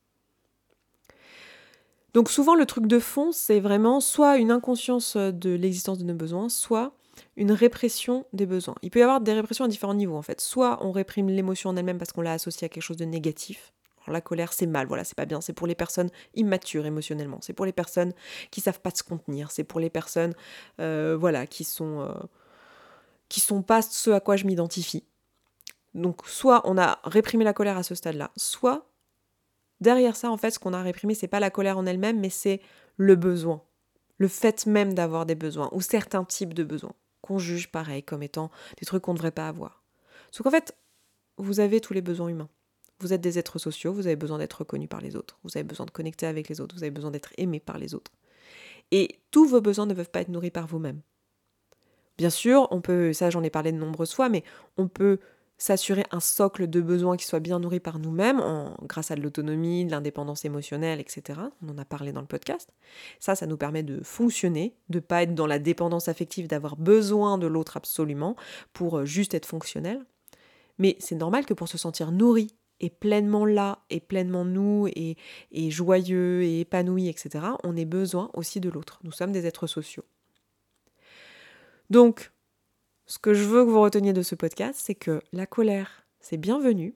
Donc 2.13 2.29
souvent 2.29 2.55
le 2.55 2.65
truc 2.65 2.87
de 2.87 2.99
fond, 2.99 3.31
c'est 3.31 3.59
vraiment 3.59 3.99
soit 3.99 4.37
une 4.37 4.49
inconscience 4.49 5.15
euh, 5.15 5.31
de 5.31 5.51
l'existence 5.51 5.99
de 5.99 6.03
nos 6.03 6.15
besoins, 6.15 6.49
soit 6.49 6.93
une 7.35 7.51
répression 7.51 8.25
des 8.33 8.45
besoins. 8.45 8.75
Il 8.81 8.89
peut 8.89 8.99
y 8.99 9.03
avoir 9.03 9.21
des 9.21 9.33
répressions 9.33 9.65
à 9.65 9.67
différents 9.67 9.93
niveaux 9.93 10.15
en 10.15 10.21
fait. 10.21 10.41
Soit 10.41 10.79
on 10.83 10.91
réprime 10.91 11.29
l'émotion 11.29 11.69
en 11.69 11.75
elle-même 11.77 11.97
parce 11.97 12.11
qu'on 12.11 12.21
l'a 12.21 12.33
associée 12.33 12.65
à 12.65 12.69
quelque 12.69 12.83
chose 12.83 12.97
de 12.97 13.05
négatif. 13.05 13.73
La 14.07 14.21
colère, 14.21 14.53
c'est 14.53 14.67
mal, 14.67 14.87
voilà, 14.87 15.03
c'est 15.03 15.17
pas 15.17 15.25
bien. 15.25 15.41
C'est 15.41 15.51
pour 15.51 15.67
les 15.67 15.75
personnes 15.75 16.09
immatures 16.33 16.85
émotionnellement. 16.85 17.39
C'est 17.41 17.51
pour 17.51 17.65
les 17.65 17.73
personnes 17.73 18.13
qui 18.51 18.61
savent 18.61 18.79
pas 18.79 18.91
se 18.95 19.03
contenir. 19.03 19.51
C'est 19.51 19.65
pour 19.65 19.81
les 19.81 19.89
personnes, 19.89 20.33
euh, 20.79 21.17
voilà, 21.19 21.45
qui 21.45 21.65
sont, 21.65 22.09
qui 23.27 23.41
sont 23.41 23.61
pas 23.61 23.81
ce 23.81 24.11
à 24.11 24.21
quoi 24.21 24.37
je 24.37 24.45
m'identifie. 24.45 25.03
Donc 25.97 26.27
soit 26.27 26.61
on 26.65 26.77
a 26.77 26.99
réprimé 27.03 27.43
la 27.43 27.53
colère 27.53 27.77
à 27.77 27.83
ce 27.83 27.95
stade-là, 27.95 28.31
soit 28.37 28.87
derrière 29.81 30.15
ça, 30.15 30.31
en 30.31 30.37
fait, 30.37 30.51
ce 30.51 30.59
qu'on 30.59 30.73
a 30.73 30.81
réprimé, 30.81 31.15
c'est 31.15 31.27
pas 31.27 31.39
la 31.39 31.49
colère 31.49 31.77
en 31.77 31.85
elle-même, 31.85 32.19
mais 32.19 32.29
c'est 32.29 32.61
le 32.97 33.15
besoin. 33.15 33.63
Le 34.19 34.27
fait 34.27 34.65
même 34.65 34.93
d'avoir 34.93 35.25
des 35.25 35.35
besoins, 35.35 35.69
ou 35.71 35.81
certains 35.81 36.23
types 36.23 36.53
de 36.53 36.63
besoins, 36.63 36.93
qu'on 37.21 37.39
juge 37.39 37.71
pareil 37.71 38.03
comme 38.03 38.23
étant 38.23 38.51
des 38.79 38.85
trucs 38.85 39.03
qu'on 39.03 39.13
ne 39.13 39.17
devrait 39.17 39.31
pas 39.31 39.47
avoir. 39.47 39.83
Sauf 40.31 40.43
qu'en 40.43 40.51
fait, 40.51 40.75
vous 41.37 41.59
avez 41.59 41.81
tous 41.81 41.93
les 41.93 42.01
besoins 42.01 42.29
humains. 42.29 42.49
Vous 42.99 43.13
êtes 43.13 43.21
des 43.21 43.37
êtres 43.37 43.59
sociaux, 43.59 43.93
vous 43.93 44.07
avez 44.07 44.15
besoin 44.15 44.39
d'être 44.39 44.59
reconnus 44.59 44.89
par 44.89 45.01
les 45.01 45.15
autres, 45.15 45.37
vous 45.43 45.51
avez 45.55 45.63
besoin 45.63 45.85
de 45.85 45.91
connecter 45.91 46.25
avec 46.25 46.49
les 46.49 46.61
autres, 46.61 46.75
vous 46.75 46.83
avez 46.83 46.91
besoin 46.91 47.11
d'être 47.11 47.31
aimé 47.37 47.59
par 47.59 47.77
les 47.77 47.93
autres. 47.93 48.11
Et 48.91 49.19
tous 49.29 49.47
vos 49.47 49.61
besoins 49.61 49.85
ne 49.85 49.93
peuvent 49.93 50.09
pas 50.09 50.21
être 50.21 50.29
nourris 50.29 50.49
par 50.49 50.65
vous-même. 50.65 51.01
Bien 52.17 52.31
sûr, 52.31 52.67
on 52.71 52.81
peut, 52.81 53.13
ça 53.13 53.29
j'en 53.29 53.43
ai 53.43 53.51
parlé 53.51 53.71
de 53.71 53.77
nombreuses 53.77 54.13
fois, 54.13 54.29
mais 54.29 54.43
on 54.77 54.87
peut 54.87 55.19
s'assurer 55.57 56.05
un 56.11 56.19
socle 56.19 56.67
de 56.67 56.81
besoins 56.81 57.17
qui 57.17 57.25
soit 57.25 57.39
bien 57.39 57.59
nourri 57.59 57.79
par 57.79 57.99
nous-mêmes, 57.99 58.41
grâce 58.83 59.11
à 59.11 59.15
de 59.15 59.21
l'autonomie, 59.21 59.85
de 59.85 59.91
l'indépendance 59.91 60.45
émotionnelle, 60.45 60.99
etc. 60.99 61.39
On 61.63 61.69
en 61.69 61.77
a 61.77 61.85
parlé 61.85 62.11
dans 62.11 62.21
le 62.21 62.27
podcast. 62.27 62.73
Ça, 63.19 63.35
ça 63.35 63.47
nous 63.47 63.57
permet 63.57 63.83
de 63.83 64.01
fonctionner, 64.03 64.75
de 64.89 64.99
pas 64.99 65.23
être 65.23 65.33
dans 65.33 65.47
la 65.47 65.59
dépendance 65.59 66.07
affective, 66.07 66.47
d'avoir 66.47 66.75
besoin 66.75 67.37
de 67.37 67.47
l'autre 67.47 67.77
absolument 67.77 68.35
pour 68.73 68.99
euh, 68.99 69.05
juste 69.05 69.33
être 69.33 69.45
fonctionnel. 69.45 70.05
Mais 70.77 70.95
c'est 70.99 71.15
normal 71.15 71.45
que 71.45 71.53
pour 71.53 71.67
se 71.67 71.77
sentir 71.77 72.11
nourri 72.11 72.55
et 72.79 72.91
pleinement 72.91 73.45
là, 73.45 73.79
et 73.89 73.99
pleinement 73.99 74.45
nous, 74.45 74.87
et, 74.95 75.17
et 75.51 75.71
joyeux, 75.71 76.43
et 76.43 76.59
épanoui, 76.59 77.07
etc., 77.07 77.45
on 77.63 77.75
ait 77.75 77.85
besoin 77.85 78.29
aussi 78.35 78.59
de 78.59 78.69
l'autre. 78.69 78.99
Nous 79.03 79.11
sommes 79.11 79.31
des 79.31 79.47
êtres 79.47 79.65
sociaux. 79.65 80.05
Donc, 81.89 82.31
ce 83.07 83.19
que 83.19 83.33
je 83.33 83.43
veux 83.43 83.65
que 83.65 83.69
vous 83.69 83.81
reteniez 83.81 84.13
de 84.13 84.21
ce 84.21 84.35
podcast, 84.35 84.79
c'est 84.83 84.95
que 84.95 85.21
la 85.31 85.47
colère, 85.47 86.05
c'est 86.19 86.37
bienvenu, 86.37 86.93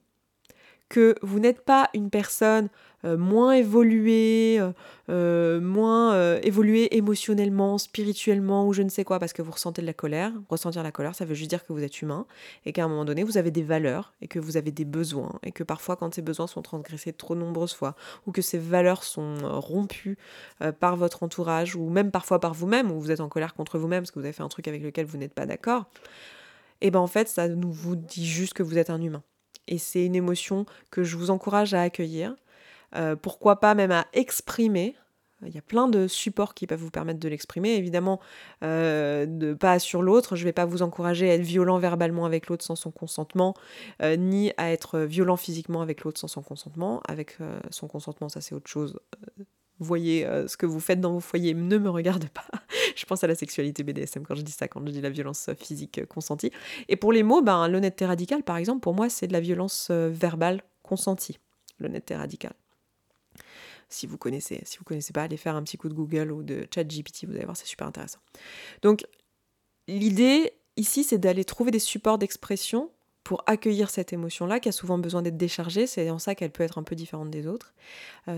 que 0.91 1.15
vous 1.21 1.39
n'êtes 1.39 1.61
pas 1.61 1.89
une 1.93 2.09
personne 2.09 2.67
euh, 3.05 3.17
moins 3.17 3.53
évoluée, 3.53 4.57
euh, 4.59 4.73
euh, 5.09 5.61
moins 5.61 6.35
évoluée 6.41 6.97
émotionnellement, 6.97 7.77
spirituellement 7.77 8.67
ou 8.67 8.73
je 8.73 8.81
ne 8.81 8.89
sais 8.89 9.05
quoi, 9.05 9.17
parce 9.17 9.31
que 9.31 9.41
vous 9.41 9.51
ressentez 9.51 9.81
de 9.81 9.87
la 9.87 9.93
colère. 9.93 10.33
Ressentir 10.49 10.83
la 10.83 10.91
colère, 10.91 11.15
ça 11.15 11.23
veut 11.23 11.33
juste 11.33 11.49
dire 11.49 11.65
que 11.65 11.71
vous 11.71 11.81
êtes 11.81 12.01
humain 12.01 12.25
et 12.65 12.73
qu'à 12.73 12.83
un 12.83 12.89
moment 12.89 13.05
donné, 13.05 13.23
vous 13.23 13.37
avez 13.37 13.51
des 13.51 13.63
valeurs 13.63 14.13
et 14.21 14.27
que 14.27 14.37
vous 14.37 14.57
avez 14.57 14.71
des 14.71 14.83
besoins 14.83 15.39
et 15.43 15.53
que 15.53 15.63
parfois, 15.63 15.95
quand 15.95 16.13
ces 16.13 16.21
besoins 16.21 16.47
sont 16.47 16.61
transgressés 16.61 17.13
trop 17.13 17.35
nombreuses 17.35 17.73
fois 17.73 17.95
ou 18.27 18.33
que 18.33 18.41
ces 18.41 18.59
valeurs 18.59 19.05
sont 19.05 19.37
rompues 19.43 20.17
par 20.81 20.97
votre 20.97 21.23
entourage 21.23 21.77
ou 21.77 21.89
même 21.89 22.11
parfois 22.11 22.41
par 22.41 22.53
vous-même, 22.53 22.91
ou 22.91 22.99
vous 22.99 23.11
êtes 23.11 23.21
en 23.21 23.29
colère 23.29 23.53
contre 23.53 23.79
vous-même 23.79 24.01
parce 24.01 24.11
que 24.11 24.19
vous 24.19 24.25
avez 24.25 24.33
fait 24.33 24.43
un 24.43 24.49
truc 24.49 24.67
avec 24.67 24.83
lequel 24.83 25.05
vous 25.05 25.17
n'êtes 25.17 25.33
pas 25.33 25.45
d'accord, 25.45 25.85
et 26.81 26.87
eh 26.87 26.91
ben 26.91 26.99
en 26.99 27.07
fait, 27.07 27.29
ça 27.29 27.47
nous 27.47 27.71
vous 27.71 27.95
dit 27.95 28.27
juste 28.27 28.53
que 28.53 28.63
vous 28.63 28.77
êtes 28.77 28.89
un 28.89 28.99
humain 28.99 29.23
et 29.71 29.77
c'est 29.77 30.05
une 30.05 30.15
émotion 30.15 30.65
que 30.91 31.03
je 31.03 31.17
vous 31.17 31.31
encourage 31.31 31.73
à 31.73 31.81
accueillir. 31.81 32.35
Euh, 32.95 33.15
pourquoi 33.15 33.59
pas 33.59 33.73
même 33.73 33.91
à 33.91 34.05
exprimer. 34.13 34.95
Il 35.43 35.55
y 35.55 35.57
a 35.57 35.61
plein 35.61 35.87
de 35.87 36.07
supports 36.07 36.53
qui 36.53 36.67
peuvent 36.67 36.79
vous 36.79 36.91
permettre 36.91 37.19
de 37.19 37.27
l'exprimer. 37.27 37.69
Évidemment, 37.75 38.19
euh, 38.63 39.55
pas 39.55 39.79
sur 39.79 40.03
l'autre. 40.03 40.35
Je 40.35 40.43
ne 40.43 40.49
vais 40.49 40.53
pas 40.53 40.65
vous 40.65 40.83
encourager 40.83 41.31
à 41.31 41.33
être 41.35 41.41
violent 41.41 41.79
verbalement 41.79 42.25
avec 42.25 42.47
l'autre 42.47 42.63
sans 42.63 42.75
son 42.75 42.91
consentement, 42.91 43.55
euh, 44.03 44.17
ni 44.17 44.51
à 44.57 44.71
être 44.71 44.99
violent 44.99 45.37
physiquement 45.37 45.81
avec 45.81 46.03
l'autre 46.03 46.19
sans 46.19 46.27
son 46.27 46.43
consentement. 46.43 47.01
Avec 47.07 47.37
son 47.71 47.87
consentement, 47.87 48.29
ça 48.29 48.41
c'est 48.41 48.53
autre 48.53 48.69
chose 48.69 48.99
voyez 49.85 50.25
euh, 50.25 50.47
ce 50.47 50.57
que 50.57 50.65
vous 50.65 50.79
faites 50.79 51.01
dans 51.01 51.13
vos 51.13 51.19
foyers 51.19 51.53
ne 51.53 51.77
me 51.77 51.89
regarde 51.89 52.29
pas. 52.29 52.45
je 52.95 53.05
pense 53.05 53.23
à 53.23 53.27
la 53.27 53.35
sexualité 53.35 53.83
BDSM 53.83 54.25
quand 54.25 54.35
je 54.35 54.43
dis 54.43 54.51
ça, 54.51 54.67
quand 54.67 54.85
je 54.85 54.91
dis 54.91 55.01
la 55.01 55.09
violence 55.09 55.49
euh, 55.49 55.55
physique 55.55 55.97
euh, 55.97 56.05
consentie. 56.05 56.51
Et 56.87 56.95
pour 56.95 57.11
les 57.11 57.23
mots, 57.23 57.41
ben, 57.41 57.67
l'honnêteté 57.67 58.05
radicale, 58.05 58.43
par 58.43 58.57
exemple, 58.57 58.81
pour 58.81 58.93
moi, 58.93 59.09
c'est 59.09 59.27
de 59.27 59.33
la 59.33 59.39
violence 59.39 59.89
verbale 59.89 60.61
consentie. 60.83 61.39
L'honnêteté 61.79 62.15
radicale. 62.15 62.53
Si 63.89 64.05
vous 64.05 64.17
connaissez, 64.17 64.61
si 64.63 64.77
vous 64.77 64.83
connaissez 64.83 65.13
pas, 65.13 65.23
allez 65.23 65.35
faire 65.35 65.55
un 65.55 65.63
petit 65.63 65.77
coup 65.77 65.89
de 65.89 65.93
Google 65.93 66.31
ou 66.31 66.43
de 66.43 66.67
ChatGPT, 66.73 67.25
vous 67.25 67.35
allez 67.35 67.45
voir, 67.45 67.57
c'est 67.57 67.65
super 67.65 67.87
intéressant. 67.87 68.19
Donc, 68.83 69.03
l'idée 69.87 70.53
ici, 70.77 71.03
c'est 71.03 71.17
d'aller 71.17 71.43
trouver 71.43 71.71
des 71.71 71.79
supports 71.79 72.17
d'expression 72.17 72.91
pour 73.23 73.43
accueillir 73.47 73.89
cette 73.89 74.13
émotion-là 74.13 74.59
qui 74.59 74.69
a 74.69 74.71
souvent 74.71 74.97
besoin 74.97 75.23
d'être 75.23 75.37
déchargée. 75.37 75.87
C'est 75.87 76.09
en 76.09 76.19
ça 76.19 76.35
qu'elle 76.35 76.51
peut 76.51 76.63
être 76.63 76.77
un 76.77 76.83
peu 76.83 76.95
différente 76.95 77.31
des 77.31 77.47
autres. 77.47 77.73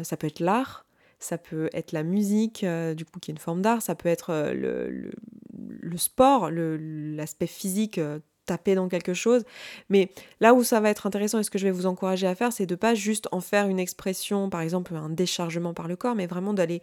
ça 0.04 0.18
peut 0.18 0.28
être 0.28 0.40
l'art, 0.40 0.86
ça 1.24 1.38
peut 1.38 1.70
être 1.74 1.92
la 1.92 2.04
musique, 2.04 2.64
euh, 2.64 2.94
du 2.94 3.06
coup, 3.06 3.20
qui 3.20 3.32
est 3.32 3.34
une 3.34 3.40
forme 3.40 3.62
d'art, 3.62 3.82
ça 3.82 3.96
peut 3.96 4.10
être 4.10 4.32
euh, 4.32 4.54
le, 4.54 5.98
sport, 5.98 6.50
l'aspect 6.52 7.48
physique, 7.48 7.98
euh, 7.98 8.20
taper 8.46 8.76
dans 8.76 8.90
quelque 8.90 9.14
chose. 9.14 9.44
Mais 9.90 10.10
là 10.40 10.54
où 10.54 10.64
ça 10.64 10.80
va 10.80 10.90
être 10.90 11.06
intéressant 11.06 11.40
et 11.40 11.44
ce 11.44 11.52
que 11.52 11.58
je 11.58 11.66
vais 11.66 11.72
vous 11.72 11.86
encourager 11.86 12.28
à 12.28 12.36
faire, 12.36 12.52
c'est 12.52 12.66
de 12.66 12.76
pas 12.76 12.94
juste 12.94 13.28
en 13.32 13.40
faire 13.40 13.68
une 13.68 13.80
expression, 13.80 14.50
par 14.50 14.62
exemple 14.62 14.96
un 14.96 15.10
déchargement 15.10 15.74
par 15.74 15.88
le 15.88 15.96
corps, 15.96 16.16
mais 16.16 16.28
vraiment 16.28 16.54
d'aller 16.54 16.82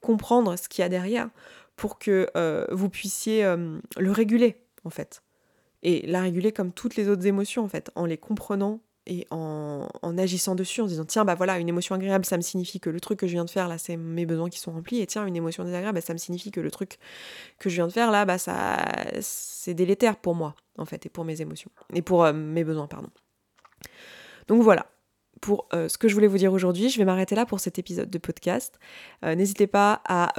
comprendre 0.00 0.56
ce 0.56 0.68
qu'il 0.68 0.82
y 0.82 0.84
a 0.84 0.88
derrière 0.88 1.28
pour 1.76 1.98
que 1.98 2.30
vous 2.70 2.88
puissiez 2.88 3.42
le 3.42 4.10
réguler, 4.12 4.56
en 4.84 4.90
fait. 4.90 5.22
Et 5.82 6.06
la 6.06 6.22
réguler 6.22 6.52
comme 6.52 6.72
toutes 6.72 6.96
les 6.96 7.08
autres 7.08 7.26
émotions, 7.26 7.64
en 7.64 7.68
fait, 7.68 7.90
en 7.96 8.06
les 8.06 8.16
comprenant 8.16 8.80
et 9.06 9.26
en, 9.30 9.86
agissant 10.18 10.54
dessus, 10.54 10.80
en 10.80 10.86
disant 10.86 11.04
tiens, 11.04 11.24
bah 11.24 11.34
voilà, 11.34 11.58
une 11.58 11.68
émotion 11.68 11.94
agréable, 11.94 12.24
ça 12.24 12.36
me 12.36 12.42
signifie 12.42 12.80
que 12.80 12.90
le 12.90 13.00
truc 13.00 13.18
que 13.18 13.26
je 13.26 13.32
viens 13.32 13.44
de 13.44 13.50
faire 13.50 13.68
là, 13.68 13.78
c'est 13.78 13.96
mes 13.96 14.26
besoins 14.26 14.48
qui 14.48 14.58
sont 14.58 14.72
remplis, 14.72 15.00
et 15.00 15.06
tiens, 15.06 15.26
une 15.26 15.36
émotion 15.36 15.64
désagréable, 15.64 15.96
bah, 15.96 16.00
ça 16.00 16.12
me 16.12 16.18
signifie 16.18 16.50
que 16.50 16.60
le 16.60 16.70
truc 16.70 16.98
que 17.58 17.68
je 17.68 17.74
viens 17.74 17.86
de 17.86 17.92
faire 17.92 18.10
là, 18.10 18.24
bah 18.24 18.38
ça, 18.38 18.78
c'est 19.20 19.74
délétère 19.74 20.16
pour 20.16 20.34
moi, 20.34 20.54
en 20.78 20.84
fait, 20.84 21.04
et 21.06 21.08
pour 21.08 21.24
mes 21.24 21.40
émotions, 21.40 21.70
et 21.92 22.02
pour 22.02 22.24
euh, 22.24 22.32
mes 22.32 22.64
besoins, 22.64 22.86
pardon. 22.86 23.10
Donc 24.48 24.62
voilà, 24.62 24.86
pour 25.40 25.68
euh, 25.74 25.88
ce 25.88 25.98
que 25.98 26.08
je 26.08 26.14
voulais 26.14 26.26
vous 26.26 26.38
dire 26.38 26.52
aujourd'hui. 26.52 26.88
Je 26.88 26.98
vais 26.98 27.04
m'arrêter 27.04 27.34
là 27.34 27.44
pour 27.44 27.60
cet 27.60 27.78
épisode 27.78 28.08
de 28.08 28.18
podcast. 28.18 28.78
Euh, 29.24 29.34
n'hésitez 29.34 29.66
pas 29.66 30.00
à 30.06 30.32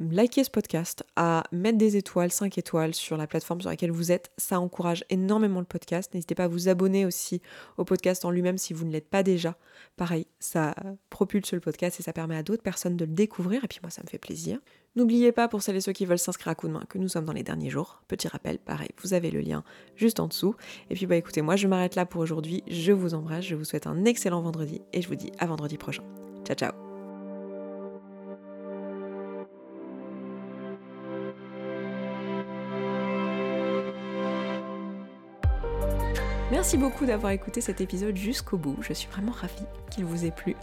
liker 0.00 0.44
ce 0.44 0.50
podcast, 0.50 1.04
à 1.16 1.44
mettre 1.52 1.78
des 1.78 1.96
étoiles, 1.96 2.32
5 2.32 2.56
étoiles 2.58 2.94
sur 2.94 3.16
la 3.16 3.26
plateforme 3.26 3.60
sur 3.60 3.70
laquelle 3.70 3.90
vous 3.90 4.12
êtes. 4.12 4.30
Ça 4.38 4.58
encourage 4.58 5.04
énormément 5.10 5.60
le 5.60 5.66
podcast. 5.66 6.14
N'hésitez 6.14 6.34
pas 6.34 6.44
à 6.44 6.48
vous 6.48 6.68
abonner 6.68 7.04
aussi 7.04 7.42
au 7.76 7.84
podcast 7.84 8.24
en 8.24 8.30
lui-même 8.30 8.58
si 8.58 8.72
vous 8.72 8.86
ne 8.86 8.92
l'êtes 8.92 9.08
pas 9.08 9.22
déjà. 9.22 9.56
Pareil, 9.96 10.26
ça 10.38 10.74
propulse 11.10 11.52
le 11.52 11.60
podcast 11.60 12.00
et 12.00 12.02
ça 12.02 12.12
permet 12.12 12.36
à 12.36 12.42
d'autres 12.42 12.62
personnes 12.62 12.96
de 12.96 13.04
le 13.04 13.12
découvrir. 13.12 13.64
Et 13.64 13.68
puis 13.68 13.80
moi, 13.82 13.90
ça 13.90 14.02
me 14.02 14.08
fait 14.08 14.18
plaisir. 14.18 14.58
N'oubliez 14.96 15.30
pas 15.30 15.46
pour 15.46 15.62
celles 15.62 15.76
et 15.76 15.80
ceux 15.80 15.92
qui 15.92 16.04
veulent 16.04 16.18
s'inscrire 16.18 16.48
à 16.48 16.54
coup 16.54 16.66
de 16.66 16.72
main 16.72 16.84
que 16.88 16.98
nous 16.98 17.08
sommes 17.08 17.24
dans 17.24 17.32
les 17.32 17.44
derniers 17.44 17.70
jours. 17.70 18.02
Petit 18.08 18.26
rappel, 18.26 18.58
pareil, 18.58 18.90
vous 19.02 19.14
avez 19.14 19.30
le 19.30 19.40
lien 19.40 19.62
juste 19.94 20.18
en 20.18 20.26
dessous. 20.26 20.56
Et 20.88 20.94
puis 20.94 21.06
bah 21.06 21.16
écoutez, 21.16 21.42
moi 21.42 21.56
je 21.56 21.68
m'arrête 21.68 21.94
là 21.94 22.06
pour 22.06 22.20
aujourd'hui. 22.20 22.64
Je 22.66 22.92
vous 22.92 23.14
embrasse, 23.14 23.44
je 23.44 23.54
vous 23.54 23.64
souhaite 23.64 23.86
un 23.86 24.04
excellent 24.04 24.42
vendredi 24.42 24.80
et 24.92 25.00
je 25.00 25.08
vous 25.08 25.14
dis 25.16 25.30
à 25.38 25.46
vendredi 25.46 25.78
prochain. 25.78 26.02
Ciao 26.44 26.56
ciao 26.56 26.89
Merci 36.70 36.88
beaucoup 36.88 37.04
d'avoir 37.04 37.32
écouté 37.32 37.60
cet 37.60 37.80
épisode 37.80 38.16
jusqu'au 38.16 38.56
bout, 38.56 38.76
je 38.80 38.92
suis 38.92 39.08
vraiment 39.08 39.32
ravie 39.32 39.66
qu'il 39.90 40.04
vous 40.04 40.24
ait 40.24 40.30
plu. 40.30 40.54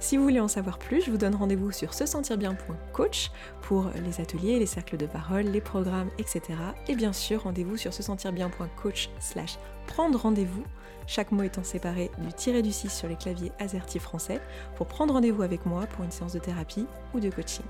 Si 0.00 0.16
vous 0.16 0.24
voulez 0.24 0.40
en 0.40 0.48
savoir 0.48 0.76
plus, 0.76 1.02
je 1.02 1.10
vous 1.12 1.18
donne 1.18 1.36
rendez-vous 1.36 1.70
sur 1.70 1.94
se 1.94 2.04
sentir 2.04 2.36
bien.coach 2.36 3.30
pour 3.60 3.88
les 4.04 4.20
ateliers, 4.20 4.58
les 4.58 4.66
cercles 4.66 4.96
de 4.96 5.06
parole, 5.06 5.44
les 5.44 5.60
programmes, 5.60 6.10
etc. 6.18 6.58
Et 6.88 6.96
bien 6.96 7.12
sûr, 7.12 7.44
rendez-vous 7.44 7.76
sur 7.76 7.94
se 7.94 8.02
sentir 8.02 8.32
bien.coach 8.32 9.08
slash 9.20 9.56
prendre 9.86 10.18
rendez-vous, 10.18 10.64
chaque 11.06 11.30
mot 11.30 11.44
étant 11.44 11.62
séparé 11.62 12.10
du 12.18 12.32
tiré 12.32 12.62
du 12.62 12.72
6 12.72 12.88
sur 12.88 13.06
les 13.06 13.14
claviers 13.14 13.52
AZERTY 13.60 14.00
français, 14.00 14.40
pour 14.74 14.88
prendre 14.88 15.14
rendez-vous 15.14 15.42
avec 15.42 15.64
moi 15.64 15.86
pour 15.86 16.04
une 16.04 16.10
séance 16.10 16.32
de 16.32 16.40
thérapie 16.40 16.86
ou 17.14 17.20
de 17.20 17.30
coaching. 17.30 17.64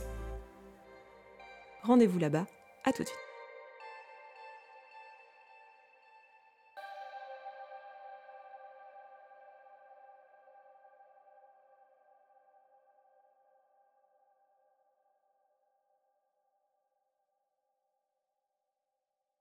Rendez-vous 1.83 2.19
là-bas, 2.19 2.47
à 2.87 2.93
tout 2.93 3.03
de 3.03 3.09
suite. 3.09 3.32